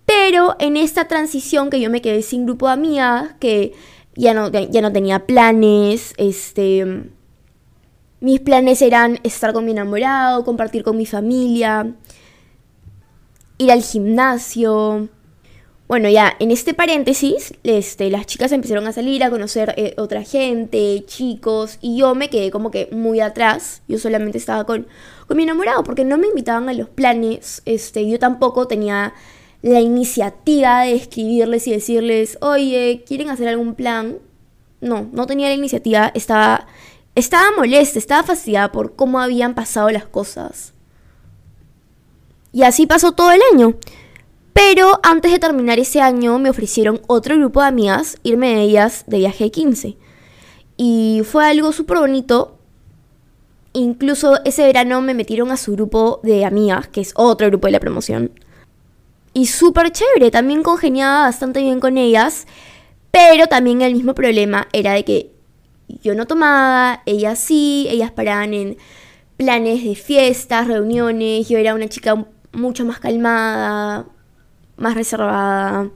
[0.05, 3.73] Pero en esta transición que yo me quedé sin grupo de amigas, que
[4.15, 7.11] ya no, ya no tenía planes, este...
[8.23, 11.93] Mis planes eran estar con mi enamorado, compartir con mi familia,
[13.59, 15.09] ir al gimnasio.
[15.89, 20.23] Bueno, ya en este paréntesis, este, las chicas empezaron a salir a conocer eh, otra
[20.23, 23.83] gente, chicos, y yo me quedé como que muy atrás.
[23.89, 24.87] Yo solamente estaba con,
[25.27, 27.61] con mi enamorado porque no me invitaban a los planes.
[27.65, 29.15] Este, yo tampoco tenía
[29.63, 34.19] la iniciativa de escribirles y decirles, oye, ¿quieren hacer algún plan?
[34.81, 36.69] No, no tenía la iniciativa, estaba,
[37.15, 40.75] estaba molesta, estaba fastidiada por cómo habían pasado las cosas.
[42.53, 43.75] Y así pasó todo el año.
[44.53, 49.05] Pero antes de terminar ese año me ofrecieron otro grupo de amigas, irme de ellas
[49.07, 49.97] de viaje de 15.
[50.77, 52.59] Y fue algo súper bonito.
[53.73, 57.73] Incluso ese verano me metieron a su grupo de amigas, que es otro grupo de
[57.73, 58.33] la promoción
[59.35, 62.47] y súper chévere, también congeniaba bastante bien con ellas,
[63.11, 65.31] pero también el mismo problema era de que
[66.03, 68.77] yo no tomaba, ellas sí, ellas paraban en
[69.37, 74.07] planes de fiestas, reuniones, yo era una chica mucho más calmada,
[74.77, 75.91] más reservada.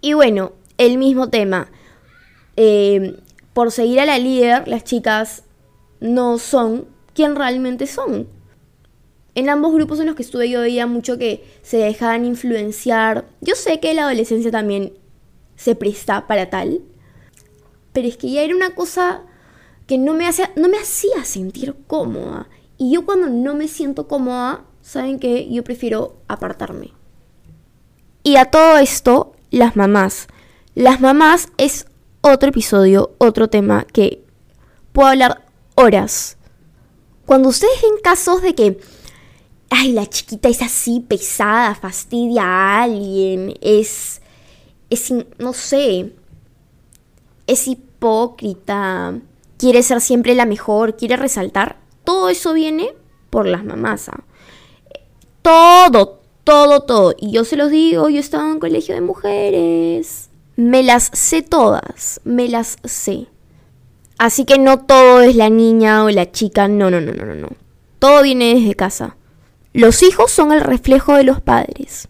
[0.00, 1.68] Y bueno, el mismo tema.
[2.56, 3.16] Eh,
[3.54, 5.44] por seguir a la líder, las chicas
[6.00, 8.26] no son quien realmente son
[9.34, 13.24] en ambos grupos en los que estuve yo veía mucho que se dejaban influenciar.
[13.40, 14.92] Yo sé que la adolescencia también
[15.56, 16.80] se presta para tal,
[17.92, 19.22] pero es que ya era una cosa
[19.86, 22.48] que no me hacía, no me hacía sentir cómoda.
[22.78, 25.48] Y yo cuando no me siento cómoda, ¿saben qué?
[25.50, 26.92] Yo prefiero apartarme.
[28.22, 30.28] Y a todo esto, las mamás.
[30.74, 31.86] Las mamás es
[32.20, 34.24] otro episodio, otro tema que
[34.92, 36.36] puedo hablar horas.
[37.26, 38.80] Cuando ustedes ven casos de que
[39.72, 44.20] ay, la chiquita es así pesada, fastidia a alguien, es,
[44.90, 46.12] es, no sé,
[47.46, 49.14] es hipócrita,
[49.58, 51.76] quiere ser siempre la mejor, quiere resaltar.
[52.04, 52.94] Todo eso viene
[53.30, 54.08] por las mamás.
[54.08, 54.24] ¿ah?
[55.42, 57.14] Todo, todo, todo.
[57.18, 60.30] Y yo se los digo, yo estaba en un colegio de mujeres.
[60.56, 63.26] Me las sé todas, me las sé.
[64.18, 67.48] Así que no todo es la niña o la chica, no, no, no, no, no.
[67.98, 69.16] Todo viene desde casa.
[69.72, 72.08] Los hijos son el reflejo de los padres.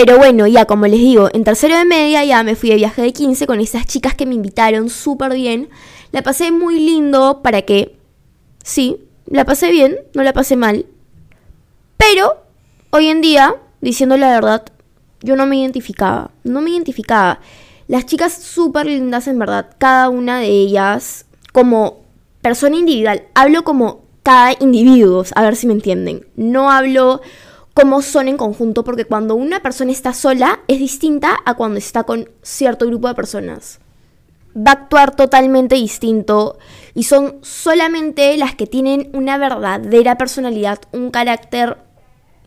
[0.00, 3.02] Pero bueno, ya como les digo, en tercero de media ya me fui de viaje
[3.02, 5.70] de 15 con esas chicas que me invitaron súper bien.
[6.12, 7.98] La pasé muy lindo para que...
[8.62, 10.86] Sí, la pasé bien, no la pasé mal.
[11.96, 12.36] Pero
[12.90, 14.66] hoy en día, diciendo la verdad,
[15.20, 16.30] yo no me identificaba.
[16.44, 17.40] No me identificaba.
[17.88, 22.04] Las chicas súper lindas en verdad, cada una de ellas como
[22.40, 23.24] persona individual.
[23.34, 26.24] Hablo como cada individuo, a ver si me entienden.
[26.36, 27.20] No hablo
[27.78, 32.02] cómo son en conjunto, porque cuando una persona está sola es distinta a cuando está
[32.02, 33.78] con cierto grupo de personas.
[34.56, 36.58] Va a actuar totalmente distinto
[36.94, 41.78] y son solamente las que tienen una verdadera personalidad, un carácter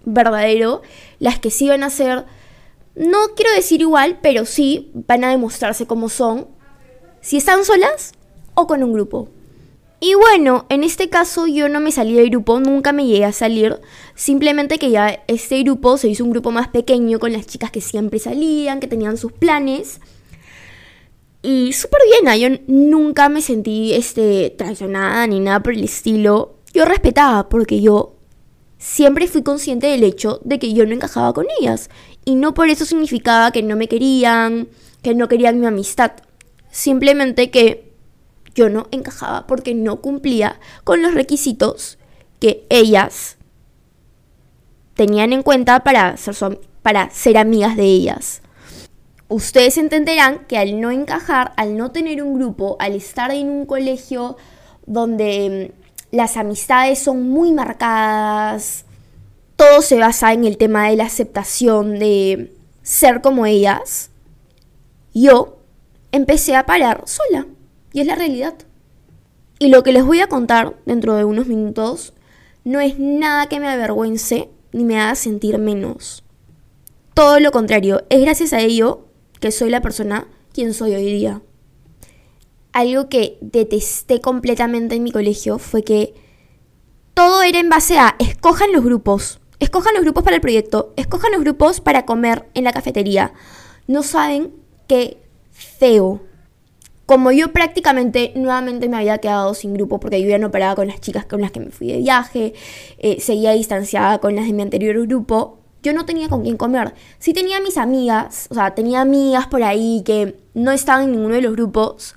[0.04, 0.82] verdadero,
[1.20, 2.26] las que sí van a ser,
[2.96, 6.50] no quiero decir igual, pero sí van a demostrarse como son,
[7.22, 8.12] si están solas
[8.54, 9.30] o con un grupo.
[10.04, 13.32] Y bueno, en este caso yo no me salí del grupo, nunca me llegué a
[13.32, 13.80] salir,
[14.16, 17.82] simplemente que ya este grupo se hizo un grupo más pequeño con las chicas que
[17.82, 20.02] siempre salían, que tenían sus planes.
[21.44, 22.36] Y súper bien, ¿ah?
[22.36, 26.56] yo nunca me sentí este, traicionada ni nada por el estilo.
[26.74, 28.16] Yo respetaba porque yo
[28.80, 31.92] siempre fui consciente del hecho de que yo no encajaba con ellas.
[32.26, 34.68] Y no por eso significaba que no me querían,
[35.04, 36.14] que no querían mi amistad.
[36.72, 37.91] Simplemente que
[38.56, 41.98] yo no encajaba porque no cumplía con los requisitos
[42.40, 43.38] que ellas
[44.96, 48.42] tenían en cuenta para ser, para ser amigas de ellas.
[49.28, 53.66] Ustedes entenderán que al no encajar, al no tener un grupo, al estar en un
[53.66, 54.36] colegio
[54.86, 55.72] donde
[56.12, 58.84] mm, las amistades son muy marcadas,
[59.56, 64.10] todo se basa en el tema de la aceptación de ser como ellas,
[65.14, 65.60] yo
[66.12, 67.46] empecé a parar sola.
[67.94, 68.56] Y es la realidad.
[69.60, 72.14] Y lo que les voy a contar dentro de unos minutos
[72.64, 76.24] no es nada que me avergüence ni me haga sentir menos.
[77.14, 79.06] Todo lo contrario, es gracias a ello
[79.40, 81.42] que soy la persona quien soy hoy día.
[82.72, 86.14] Algo que detesté completamente en mi colegio fue que
[87.14, 91.34] todo era en base a escojan los grupos, escojan los grupos para el proyecto, escojan
[91.34, 93.34] los grupos para comer en la cafetería.
[93.88, 94.54] No saben
[94.88, 95.18] qué
[95.52, 96.22] feo
[97.12, 100.88] como yo prácticamente nuevamente me había quedado sin grupo porque yo ya no paraba con
[100.88, 102.54] las chicas con las que me fui de viaje,
[103.00, 106.94] eh, seguía distanciada con las de mi anterior grupo, yo no tenía con quién comer.
[107.20, 111.36] Sí tenía mis amigas, o sea, tenía amigas por ahí que no estaban en ninguno
[111.36, 112.16] de los grupos,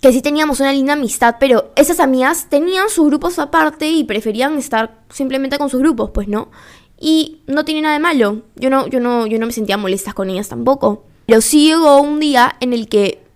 [0.00, 4.58] que sí teníamos una linda amistad, pero esas amigas tenían sus grupos aparte y preferían
[4.58, 6.52] estar simplemente con sus grupos, pues no.
[7.00, 8.42] Y no tiene nada de malo.
[8.54, 11.02] Yo no, yo no, yo no me sentía molesta con ellas tampoco.
[11.26, 13.28] Pero sí llegó un día en el que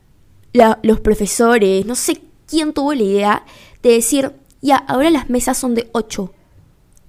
[0.83, 3.45] los profesores, no sé quién tuvo la idea
[3.83, 6.33] de decir, ya, ahora las mesas son de 8.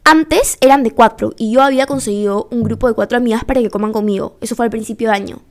[0.03, 3.69] Antes eran de 4 y yo había conseguido un grupo de 4 amigas para que
[3.69, 4.37] coman conmigo.
[4.41, 5.41] Eso fue al principio de año.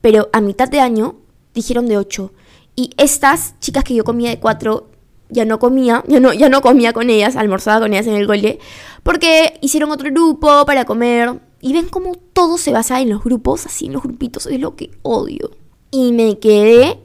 [0.00, 1.16] Pero a mitad de año
[1.54, 2.32] dijeron de 8.
[2.76, 4.88] Y estas chicas que yo comía de 4
[5.30, 8.26] ya no comía, ya no, ya no comía con ellas, almorzaba con ellas en el
[8.26, 8.58] gole,
[9.02, 11.40] porque hicieron otro grupo para comer.
[11.60, 14.76] Y ven cómo todo se basa en los grupos, así en los grupitos, es lo
[14.76, 15.50] que odio.
[15.90, 16.98] Y me quedé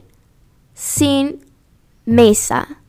[0.74, 1.44] sin
[2.04, 2.82] mesa.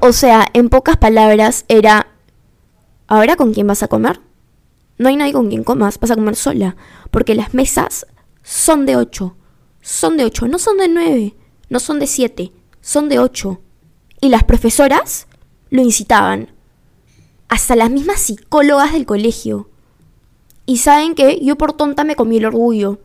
[0.00, 2.08] O sea, en pocas palabras era,
[3.06, 4.20] ¿ahora con quién vas a comer?
[4.98, 6.76] No hay nadie con quien comas, vas a comer sola,
[7.10, 8.06] porque las mesas
[8.42, 9.36] son de ocho.
[9.80, 11.34] Son de ocho, no son de nueve,
[11.70, 13.60] no son de siete, son de ocho.
[14.20, 15.28] Y las profesoras
[15.70, 16.52] lo incitaban.
[17.48, 19.70] Hasta las mismas psicólogas del colegio.
[20.66, 22.98] Y saben que yo por tonta me comí el orgullo.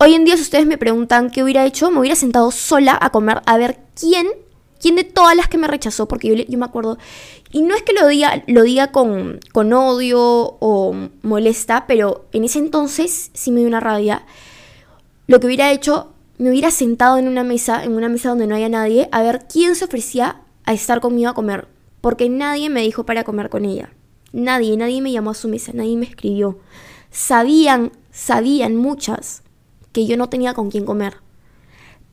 [0.00, 3.10] Hoy en día, si ustedes me preguntan qué hubiera hecho, me hubiera sentado sola a
[3.10, 4.28] comer a ver quién,
[4.80, 6.98] quién de todas las que me rechazó, porque yo, me acuerdo.
[7.50, 12.44] Y no es que lo diga, lo diga con, con odio o molesta, pero en
[12.44, 14.24] ese entonces sí me dio una rabia.
[15.26, 18.54] Lo que hubiera hecho, me hubiera sentado en una mesa, en una mesa donde no
[18.54, 21.66] haya nadie, a ver quién se ofrecía a estar conmigo a comer.
[22.00, 23.90] Porque nadie me dijo para comer con ella.
[24.30, 26.60] Nadie, nadie me llamó a su mesa, nadie me escribió.
[27.10, 29.42] Sabían, sabían muchas
[29.92, 31.18] que yo no tenía con quién comer.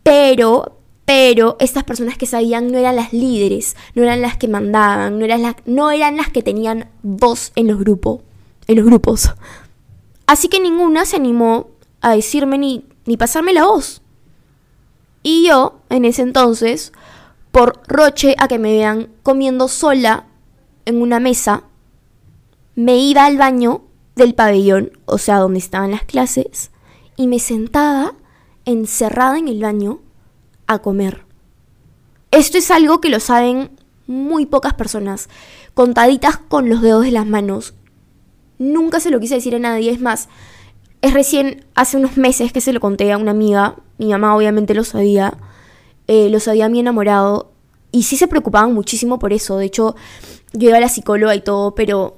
[0.03, 5.19] Pero, pero estas personas que sabían no eran las líderes, no eran las que mandaban,
[5.19, 8.21] no eran las, no eran las que tenían voz en los grupos,
[8.67, 9.33] en los grupos.
[10.27, 11.69] Así que ninguna se animó
[12.01, 14.01] a decirme ni, ni pasarme la voz.
[15.23, 16.91] Y yo, en ese entonces,
[17.51, 20.25] por roche a que me vean comiendo sola
[20.85, 21.63] en una mesa,
[22.75, 23.81] me iba al baño
[24.15, 26.71] del pabellón, o sea, donde estaban las clases,
[27.17, 28.13] y me sentaba
[28.65, 29.99] encerrada en el baño
[30.67, 31.25] a comer.
[32.31, 33.71] Esto es algo que lo saben
[34.07, 35.29] muy pocas personas,
[35.73, 37.73] contaditas con los dedos de las manos.
[38.57, 40.29] Nunca se lo quise decir a nadie, es más,
[41.01, 44.73] es recién hace unos meses que se lo conté a una amiga, mi mamá obviamente
[44.73, 45.37] lo sabía,
[46.07, 47.51] eh, lo sabía mi enamorado,
[47.91, 49.95] y sí se preocupaban muchísimo por eso, de hecho
[50.53, 52.17] yo iba a la psicóloga y todo, pero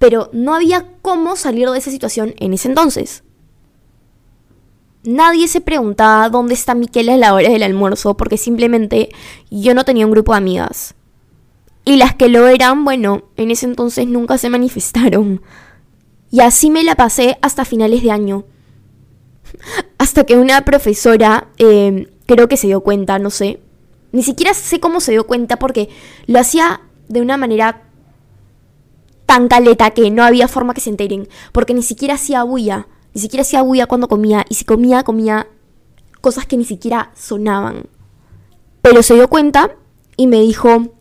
[0.00, 3.22] pero no había cómo salir de esa situación en ese entonces.
[5.04, 9.10] Nadie se preguntaba dónde está Miquela a la hora del almuerzo porque simplemente
[9.50, 10.94] yo no tenía un grupo de amigas.
[11.84, 15.42] Y las que lo eran, bueno, en ese entonces nunca se manifestaron.
[16.30, 18.44] Y así me la pasé hasta finales de año.
[19.98, 23.60] Hasta que una profesora, eh, creo que se dio cuenta, no sé.
[24.12, 25.90] Ni siquiera sé cómo se dio cuenta porque
[26.26, 27.89] lo hacía de una manera
[29.30, 33.20] tan caleta que no había forma que se enteren, porque ni siquiera hacía bulla, ni
[33.20, 35.46] siquiera hacía bulla cuando comía, y si comía, comía
[36.20, 37.86] cosas que ni siquiera sonaban.
[38.82, 39.76] Pero se dio cuenta
[40.16, 40.96] y me dijo,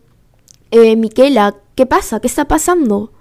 [0.69, 2.19] eh, Miquela, ¿qué pasa?
[2.19, 3.13] ¿Qué está pasando?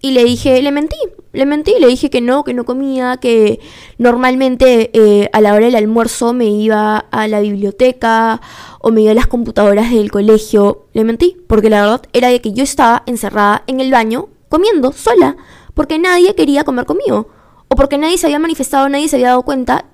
[0.00, 0.96] Y le dije, le mentí,
[1.32, 3.58] le mentí, le dije que no, que no comía, que
[3.98, 8.40] normalmente eh, a la hora del almuerzo me iba a la biblioteca
[8.80, 10.86] o me iba a las computadoras del colegio.
[10.92, 14.92] Le mentí, porque la verdad era de que yo estaba encerrada en el baño comiendo
[14.92, 15.36] sola,
[15.74, 17.28] porque nadie quería comer conmigo,
[17.66, 19.86] o porque nadie se había manifestado, nadie se había dado cuenta.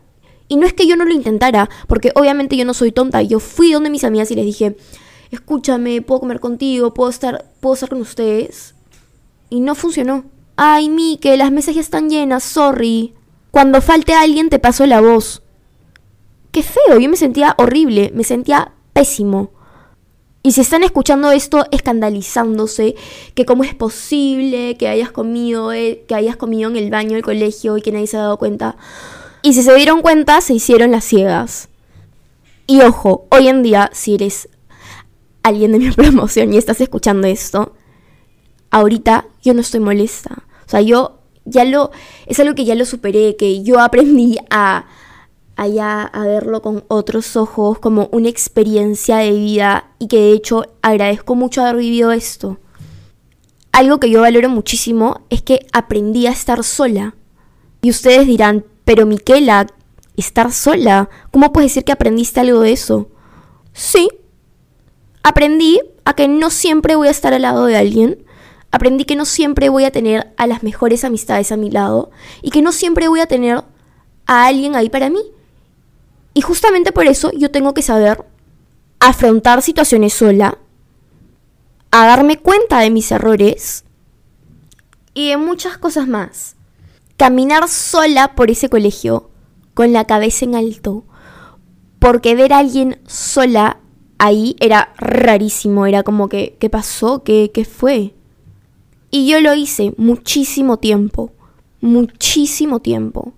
[0.48, 3.40] Y no es que yo no lo intentara, porque obviamente yo no soy tonta, yo
[3.40, 4.76] fui donde mis amigas y les dije,
[5.30, 8.73] escúchame, puedo comer contigo, puedo estar, puedo estar con ustedes
[9.54, 10.24] y no funcionó.
[10.56, 13.14] Ay, Mike, las mesas ya están llenas, sorry.
[13.52, 15.42] Cuando falte alguien te paso la voz.
[16.50, 19.52] Qué feo, yo me sentía horrible, me sentía pésimo.
[20.42, 22.96] Y si están escuchando esto escandalizándose,
[23.34, 27.22] que cómo es posible que hayas comido, eh, que hayas comido en el baño del
[27.22, 28.76] colegio y que nadie se ha dado cuenta.
[29.42, 31.68] Y si se dieron cuenta, se hicieron las ciegas.
[32.66, 34.48] Y ojo, hoy en día, si eres
[35.44, 37.72] alguien de mi promoción y estás escuchando esto,
[38.75, 40.43] ahorita yo no estoy molesta.
[40.66, 41.93] O sea, yo ya lo,
[42.27, 44.87] es algo que ya lo superé, que yo aprendí a,
[45.57, 50.64] a, a verlo con otros ojos, como una experiencia de vida y que de hecho
[50.83, 52.59] agradezco mucho haber vivido esto.
[53.70, 57.14] Algo que yo valoro muchísimo es que aprendí a estar sola.
[57.81, 59.68] Y ustedes dirán, pero Miquela,
[60.16, 63.09] estar sola, ¿cómo puedes decir que aprendiste algo de eso?
[63.72, 64.09] Sí,
[65.22, 68.24] aprendí a que no siempre voy a estar al lado de alguien,
[68.75, 72.11] Aprendí que no siempre voy a tener a las mejores amistades a mi lado
[72.43, 73.62] y que no siempre voy a tener
[74.27, 75.20] a alguien ahí para mí.
[76.35, 78.25] Y justamente por eso yo tengo que saber
[78.99, 80.59] afrontar situaciones sola,
[81.93, 83.85] a darme cuenta de mis errores
[85.14, 86.57] y de muchas cosas más.
[87.16, 89.31] Caminar sola por ese colegio
[89.75, 91.05] con la cabeza en alto,
[92.01, 93.79] porque ver a alguien sola
[94.18, 97.22] ahí era rarísimo, era como que, ¿qué pasó?
[97.22, 98.14] ¿Qué, qué fue?
[99.14, 101.30] Y yo lo hice muchísimo tiempo,
[101.80, 103.32] muchísimo tiempo.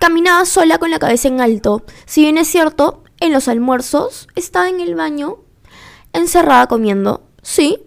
[0.00, 1.82] Caminaba sola con la cabeza en alto.
[2.06, 5.40] Si bien es cierto, en los almuerzos estaba en el baño,
[6.14, 7.20] encerrada comiendo.
[7.42, 7.80] Sí.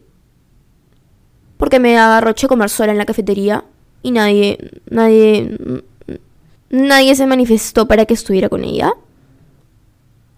[1.57, 3.65] Porque me agarroché comer sola en la cafetería
[4.03, 5.57] y nadie, nadie,
[6.69, 8.93] nadie se manifestó para que estuviera con ella.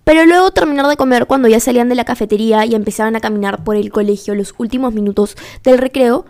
[0.06, 3.66] Pero luego terminar de comer cuando ya salían de la cafetería y empezaban a caminar
[3.66, 5.36] por el colegio los últimos minutos
[5.66, 6.26] del recreo,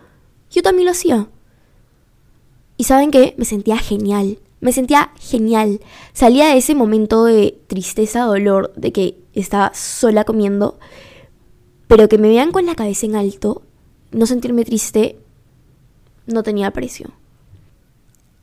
[0.54, 1.28] yo también lo hacía.
[2.78, 5.82] Y saben qué, me sentía genial, me sentía genial.
[6.14, 10.80] Salía de ese momento de tristeza, dolor, de que estaba sola comiendo,
[11.88, 13.64] pero que me vean con la cabeza en alto,
[14.12, 15.18] no sentirme triste,
[16.26, 17.12] no tenía precio.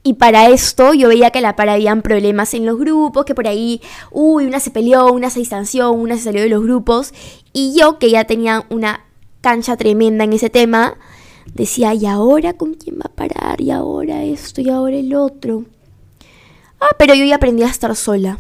[0.03, 3.47] Y para esto yo veía que la par habían problemas en los grupos, que por
[3.47, 7.13] ahí, uy, una se peleó, una se distanció, una se salió de los grupos.
[7.53, 9.05] Y yo, que ya tenía una
[9.43, 10.97] cancha tremenda en ese tema,
[11.55, 13.61] decía, ¿y ahora con quién va a parar?
[13.61, 14.61] ¿Y ahora esto?
[14.61, 15.65] ¿Y ahora el otro?
[16.81, 18.39] Ah, pero yo ya aprendí a estar sola.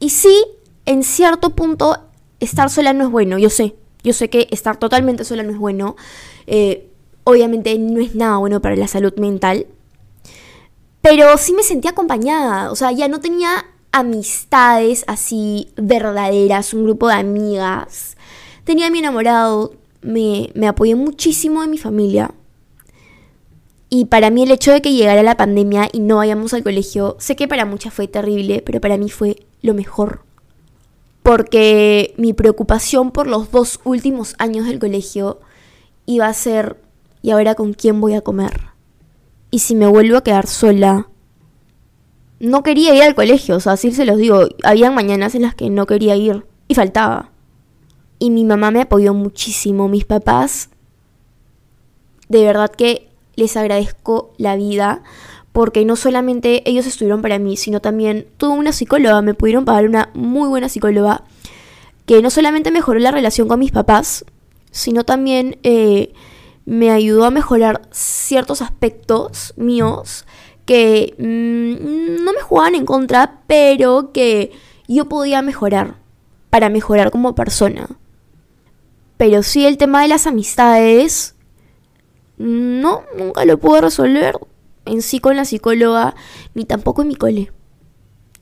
[0.00, 0.44] Y sí,
[0.86, 1.96] en cierto punto,
[2.40, 3.74] estar sola no es bueno, yo sé.
[4.02, 5.96] Yo sé que estar totalmente sola no es bueno.
[6.46, 6.88] Eh,
[7.24, 9.66] obviamente no es nada bueno para la salud mental.
[11.02, 12.70] Pero sí me sentía acompañada.
[12.70, 18.16] O sea, ya no tenía amistades así verdaderas, un grupo de amigas.
[18.64, 19.74] Tenía a mi enamorado,
[20.08, 22.32] me, me apoyé muchísimo en mi familia.
[23.90, 27.16] Y para mí el hecho de que llegara la pandemia y no vayamos al colegio,
[27.18, 30.22] sé que para muchas fue terrible, pero para mí fue lo mejor.
[31.22, 35.40] Porque mi preocupación por los dos últimos años del colegio
[36.06, 36.78] iba a ser,
[37.20, 38.60] ¿y ahora con quién voy a comer?
[39.50, 41.08] Y si me vuelvo a quedar sola,
[42.40, 45.54] no quería ir al colegio, o sea, así se los digo, habían mañanas en las
[45.54, 47.30] que no quería ir y faltaba.
[48.18, 50.70] Y mi mamá me apoyó muchísimo, mis papás,
[52.28, 55.02] de verdad que les agradezco la vida
[55.52, 59.86] porque no solamente ellos estuvieron para mí, sino también tuve una psicóloga, me pudieron pagar
[59.86, 61.24] una muy buena psicóloga
[62.06, 64.24] que no solamente mejoró la relación con mis papás,
[64.70, 66.12] sino también eh,
[66.64, 70.26] me ayudó a mejorar ciertos aspectos míos
[70.64, 74.52] que mm, no me jugaban en contra, pero que
[74.86, 75.96] yo podía mejorar
[76.50, 77.88] para mejorar como persona.
[79.18, 81.34] Pero sí el tema de las amistades,
[82.38, 84.38] no, nunca lo pude resolver
[84.86, 86.14] en sí con la psicóloga,
[86.54, 87.52] ni tampoco en mi cole.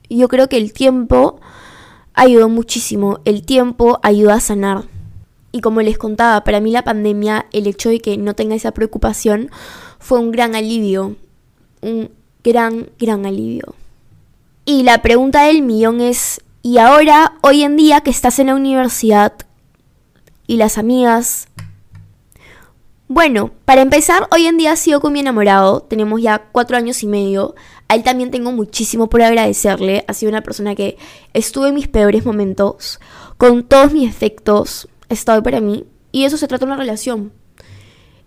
[0.08, 1.40] Yo creo que el tiempo
[2.14, 4.84] ayudó muchísimo, el tiempo ayuda a sanar.
[5.50, 8.72] Y como les contaba, para mí la pandemia, el hecho de que no tenga esa
[8.72, 9.50] preocupación,
[9.98, 11.16] fue un gran alivio.
[11.80, 12.10] Un
[12.44, 13.74] gran, gran alivio.
[14.66, 18.54] Y la pregunta del millón es, ¿y ahora, hoy en día que estás en la
[18.54, 19.32] universidad
[20.46, 21.48] y las amigas?
[23.08, 27.06] Bueno, para empezar, hoy en día sigo con mi enamorado, tenemos ya cuatro años y
[27.06, 27.54] medio.
[27.88, 30.98] A él también tengo muchísimo por agradecerle, ha sido una persona que
[31.32, 32.98] estuvo en mis peores momentos,
[33.38, 35.84] con todos mis efectos, estado para mí.
[36.10, 37.32] Y eso se trata de una relación.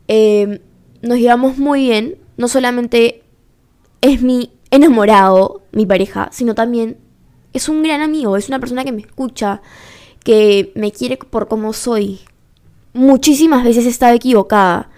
[0.07, 0.61] Eh,
[1.01, 2.17] nos llevamos muy bien.
[2.37, 3.23] No solamente
[4.01, 6.97] es mi enamorado, mi pareja, sino también
[7.53, 8.37] es un gran amigo.
[8.37, 9.61] Es una persona que me escucha,
[10.23, 12.19] que me quiere por como soy.
[12.93, 14.89] Muchísimas veces he estado equivocada.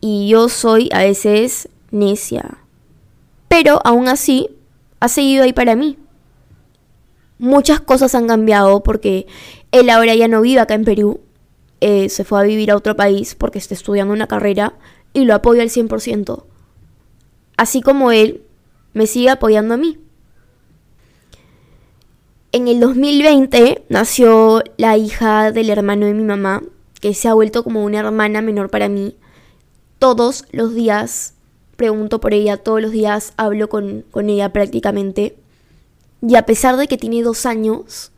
[0.00, 2.58] Y yo soy a veces necia.
[3.48, 4.50] Pero aún así,
[5.00, 5.98] ha seguido ahí para mí.
[7.38, 9.26] Muchas cosas han cambiado porque
[9.72, 11.20] él ahora ya no vive acá en Perú,
[11.80, 14.74] eh, se fue a vivir a otro país porque está estudiando una carrera
[15.12, 16.44] y lo apoyo al 100%.
[17.56, 18.42] Así como él
[18.92, 19.98] me sigue apoyando a mí.
[22.54, 26.62] En el 2020 nació la hija del hermano de mi mamá,
[27.00, 29.16] que se ha vuelto como una hermana menor para mí.
[29.98, 31.34] Todos los días
[31.74, 35.36] pregunto por ella, todos los días hablo con, con ella prácticamente.
[36.22, 38.12] Y a pesar de que tiene dos años,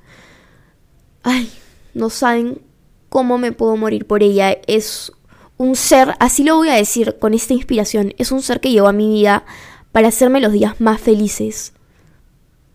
[1.22, 1.51] ay,
[1.95, 2.61] no saben
[3.09, 4.55] cómo me puedo morir por ella.
[4.66, 5.12] Es
[5.57, 8.89] un ser, así lo voy a decir con esta inspiración, es un ser que llegó
[8.89, 9.47] a mi vida
[9.93, 11.72] para hacerme los días más felices.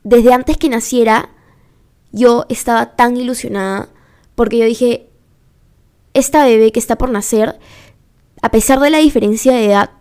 [0.04, 1.30] Desde antes que naciera,
[2.12, 3.90] yo estaba tan ilusionada
[4.36, 5.08] porque yo dije,
[6.14, 7.60] esta bebé que está por nacer,
[8.42, 9.92] a pesar de la diferencia de edad,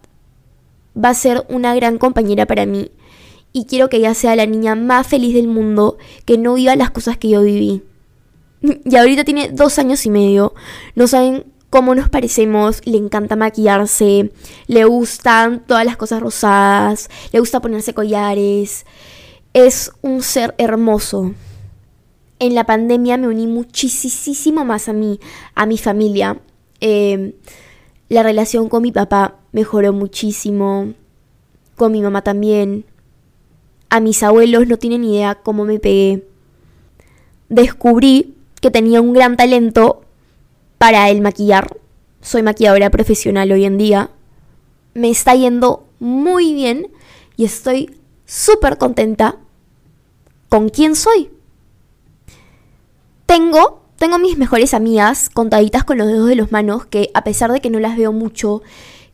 [0.97, 2.91] va a ser una gran compañera para mí
[3.53, 6.91] y quiero que ella sea la niña más feliz del mundo, que no viva las
[6.91, 7.83] cosas que yo viví.
[8.85, 10.55] Y ahorita tiene dos años y medio,
[10.95, 14.33] no saben cómo nos parecemos, le encanta maquillarse,
[14.67, 18.85] le gustan todas las cosas rosadas, le gusta ponerse collares,
[19.55, 21.33] es un ser hermoso.
[22.41, 25.21] En la pandemia me uní muchísimo más a mí,
[25.55, 26.41] a mi familia.
[26.81, 27.35] Eh,
[28.09, 30.95] la relación con mi papá mejoró muchísimo,
[31.77, 32.87] con mi mamá también.
[33.91, 36.27] A mis abuelos no tienen idea cómo me pegué.
[37.51, 40.01] Descubrí que tenía un gran talento
[40.79, 41.77] para el maquillar.
[42.23, 44.09] Soy maquilladora profesional hoy en día.
[44.95, 46.91] Me está yendo muy bien
[47.37, 49.37] y estoy súper contenta
[50.49, 51.31] con quién soy.
[53.31, 57.53] Tengo tengo mis mejores amigas contaditas con los dedos de los manos que a pesar
[57.53, 58.61] de que no las veo mucho,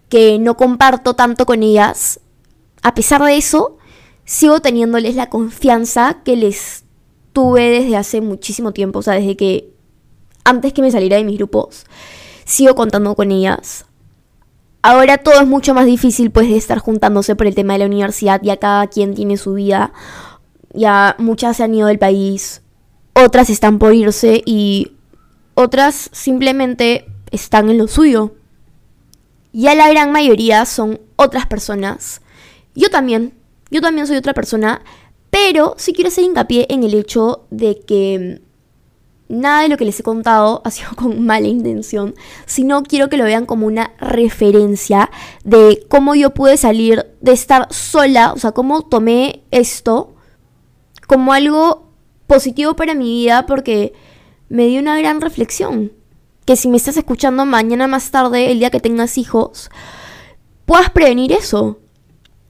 [0.09, 2.21] que no comparto tanto con ellas,
[2.81, 3.77] a pesar de eso,
[4.25, 6.85] sigo teniéndoles la confianza que les
[7.35, 9.75] tuve desde hace muchísimo tiempo, o sea, desde que
[10.45, 11.85] antes que me saliera de mis grupos,
[12.47, 13.85] sigo contando con ellas.
[14.81, 17.87] Ahora todo es mucho más difícil pues de estar juntándose por el tema de la
[17.87, 19.93] universidad, ya cada quien tiene su vida,
[20.73, 22.63] ya muchas se han ido del país,
[23.17, 24.93] otras están por irse y
[25.55, 28.35] otras simplemente están en lo suyo.
[29.53, 32.21] Ya la gran mayoría son otras personas.
[32.75, 33.33] Yo también,
[33.71, 34.83] yo también soy otra persona,
[35.31, 38.43] pero sí quiero hacer hincapié en el hecho de que
[39.29, 42.15] nada de lo que les he contado ha sido con mala intención,
[42.45, 45.11] sino quiero que lo vean como una referencia
[45.43, 50.15] de cómo yo pude salir de estar sola, o sea, cómo tomé esto
[51.07, 51.86] como algo
[52.27, 53.93] positivo para mi vida porque
[54.49, 55.93] me dio una gran reflexión.
[56.45, 59.71] Que si me estás escuchando mañana más tarde, el día que tengas hijos,
[60.65, 61.79] puedas prevenir eso.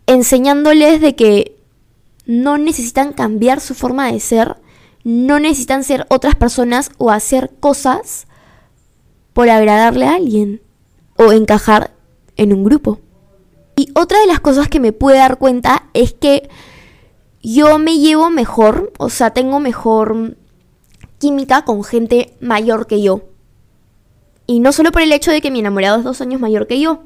[0.07, 1.57] Enseñándoles de que
[2.27, 4.57] no necesitan cambiar su forma de ser,
[5.05, 8.27] no necesitan ser otras personas o hacer cosas
[9.33, 10.63] por agradarle a alguien
[11.17, 11.95] o encajar
[12.37, 13.01] en un grupo.
[13.77, 16.49] Y otra de las cosas que me pude dar cuenta es que
[17.49, 20.37] yo me llevo mejor, o sea, tengo mejor
[21.19, 23.23] química con gente mayor que yo.
[24.49, 26.81] Y no solo por el hecho de que mi enamorado es dos años mayor que
[26.81, 27.05] yo,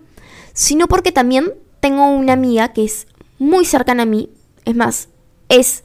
[0.55, 3.07] sino porque también tengo una amiga que es
[3.39, 4.31] muy cercana a mí,
[4.65, 5.11] es más,
[5.51, 5.85] es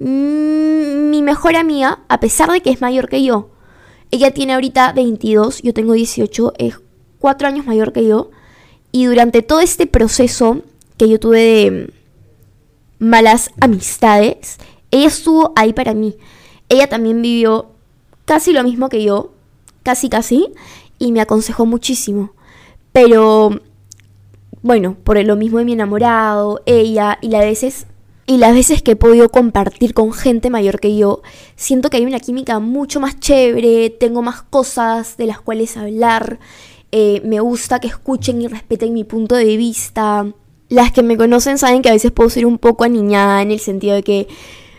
[0.00, 3.50] mi mejor amiga, a pesar de que es mayor que yo.
[4.10, 6.80] Ella tiene ahorita 22, yo tengo 18, es
[7.20, 8.32] cuatro años mayor que yo.
[8.90, 10.62] Y durante todo este proceso
[10.96, 12.03] que yo tuve de
[12.98, 14.58] malas amistades,
[14.90, 16.16] ella estuvo ahí para mí.
[16.68, 17.70] Ella también vivió
[18.24, 19.32] casi lo mismo que yo,
[19.82, 20.48] casi casi,
[20.98, 22.32] y me aconsejó muchísimo.
[22.92, 23.60] Pero,
[24.62, 27.86] bueno, por lo mismo de mi enamorado, ella, y las veces,
[28.26, 31.22] y las veces que he podido compartir con gente mayor que yo,
[31.56, 36.38] siento que hay una química mucho más chévere, tengo más cosas de las cuales hablar,
[36.92, 40.32] eh, me gusta que escuchen y respeten mi punto de vista.
[40.74, 43.60] Las que me conocen saben que a veces puedo ser un poco aniñada en el
[43.60, 44.26] sentido de que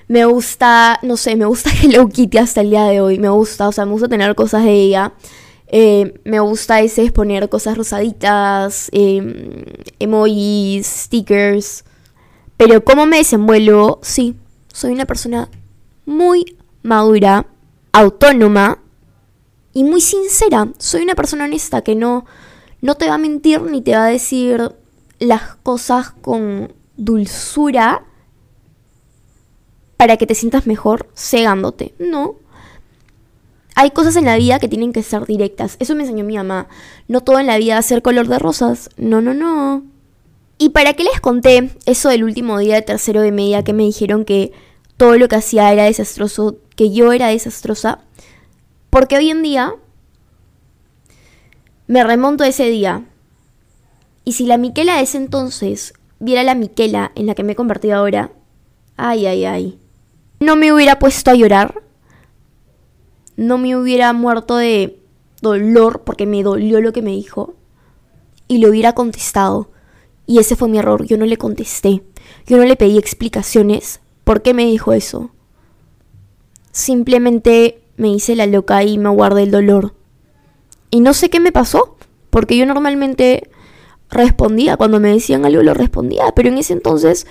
[0.09, 3.17] me gusta, no sé, me gusta Hello Kitty hasta el día de hoy.
[3.17, 5.13] Me gusta, o sea, me gusta tener cosas de ella.
[5.67, 9.63] Eh, me gusta a veces poner cosas rosaditas, em,
[9.97, 11.85] emojis, stickers.
[12.57, 14.35] Pero cómo me desenvuelvo, sí,
[14.73, 15.49] soy una persona
[16.05, 17.47] muy madura,
[17.93, 18.79] autónoma
[19.71, 20.67] y muy sincera.
[20.77, 22.25] Soy una persona honesta que no,
[22.81, 24.75] no te va a mentir ni te va a decir
[25.19, 28.03] las cosas con dulzura
[29.97, 31.93] para que te sientas mejor cegándote.
[31.99, 32.35] No.
[33.75, 35.75] Hay cosas en la vida que tienen que ser directas.
[35.79, 36.67] Eso me enseñó mi mamá.
[37.07, 38.89] No todo en la vida va a ser color de rosas.
[38.97, 39.83] No, no, no.
[40.57, 43.83] ¿Y para qué les conté eso del último día de tercero de media que me
[43.83, 44.53] dijeron que
[44.95, 47.99] todo lo que hacía era desastroso, que yo era desastrosa?
[48.89, 49.75] Porque hoy en día
[51.87, 53.03] me remonto a ese día
[54.25, 57.55] y si la Miquela de ese entonces viera la Miquela en la que me he
[57.55, 58.31] convertido ahora,
[58.97, 59.79] ay, ay, ay,
[60.39, 61.83] no me hubiera puesto a llorar,
[63.37, 64.99] no me hubiera muerto de
[65.41, 67.53] dolor porque me dolió lo que me dijo
[68.47, 69.69] y le hubiera contestado.
[70.25, 72.01] Y ese fue mi error, yo no le contesté,
[72.47, 75.29] yo no le pedí explicaciones por qué me dijo eso.
[76.71, 79.93] Simplemente me hice la loca y me guardé el dolor.
[80.89, 81.95] Y no sé qué me pasó,
[82.31, 83.49] porque yo normalmente
[84.15, 87.27] respondía, cuando me decían algo lo respondía, pero en ese entonces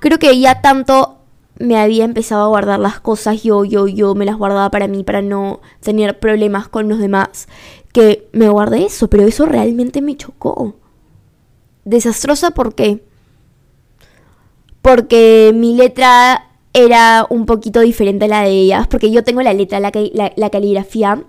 [0.00, 1.18] creo que ya tanto
[1.58, 5.02] me había empezado a guardar las cosas, yo, yo, yo me las guardaba para mí,
[5.02, 7.48] para no tener problemas con los demás,
[7.92, 10.76] que me guardé eso, pero eso realmente me chocó.
[11.84, 13.02] Desastrosa ¿por qué?
[14.82, 19.52] Porque mi letra era un poquito diferente a la de ellas, porque yo tengo la
[19.52, 19.90] letra, la,
[20.36, 21.24] la, caligrafía,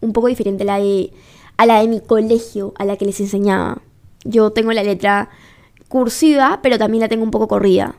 [0.00, 1.12] un poco diferente a la, de,
[1.56, 3.80] a la de mi colegio, a la que les enseñaba.
[4.24, 5.30] Yo tengo la letra
[5.88, 7.96] cursiva, pero también la tengo un poco corrida.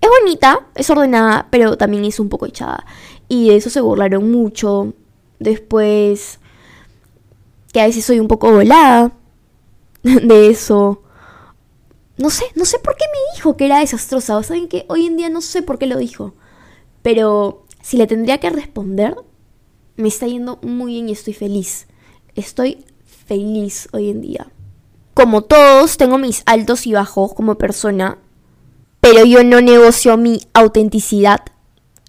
[0.00, 2.84] Es bonita, es ordenada, pero también es un poco echada.
[3.28, 4.92] Y de eso se burlaron mucho.
[5.38, 6.40] Después,
[7.72, 9.12] que a veces soy un poco volada
[10.02, 11.02] de eso.
[12.16, 14.42] No sé, no sé por qué me dijo que era desastrosa.
[14.42, 16.34] ¿Saben que Hoy en día no sé por qué lo dijo.
[17.02, 19.16] Pero si le tendría que responder,
[19.96, 21.86] me está yendo muy bien y estoy feliz.
[22.34, 24.52] Estoy feliz hoy en día.
[25.14, 28.18] Como todos, tengo mis altos y bajos como persona,
[29.00, 31.40] pero yo no negocio mi autenticidad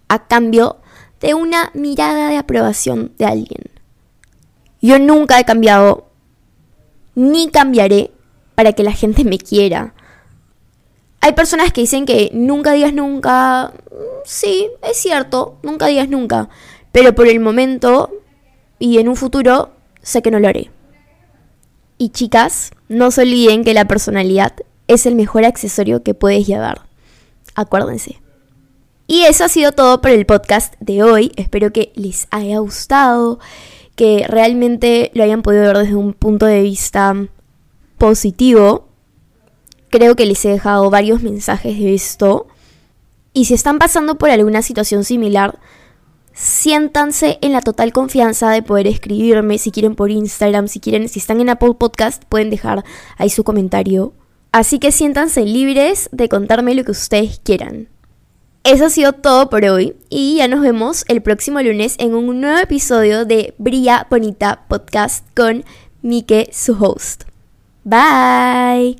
[0.08, 0.78] a cambio
[1.22, 3.64] de una mirada de aprobación de alguien.
[4.82, 6.10] Yo nunca he cambiado
[7.16, 8.12] ni cambiaré
[8.56, 9.94] para que la gente me quiera.
[11.22, 13.74] Hay personas que dicen que nunca digas nunca.
[14.26, 16.50] Sí, es cierto, nunca digas nunca.
[16.92, 18.12] Pero por el momento
[18.80, 20.72] y en un futuro sé que no lo haré.
[21.98, 24.54] Y chicas, no se olviden que la personalidad
[24.88, 26.82] es el mejor accesorio que puedes llevar.
[27.56, 28.20] Acuérdense.
[29.08, 31.32] Y eso ha sido todo por el podcast de hoy.
[31.36, 33.40] Espero que les haya gustado,
[33.96, 37.16] que realmente lo hayan podido ver desde un punto de vista
[37.98, 38.88] positivo.
[39.90, 42.48] Creo que les he dejado varios mensajes de esto.
[43.32, 45.60] Y si están pasando por alguna situación similar,
[46.36, 51.20] siéntanse en la total confianza de poder escribirme si quieren por Instagram, si quieren, si
[51.20, 52.84] están en Apple Podcast, pueden dejar
[53.18, 54.14] ahí su comentario.
[54.52, 57.88] Así que siéntanse libres de contarme lo que ustedes quieran.
[58.64, 62.42] Eso ha sido todo por hoy y ya nos vemos el próximo lunes en un
[62.42, 65.64] nuevo episodio de Brilla Bonita Podcast con
[66.02, 67.24] Mike, su host.
[67.84, 68.98] Bye.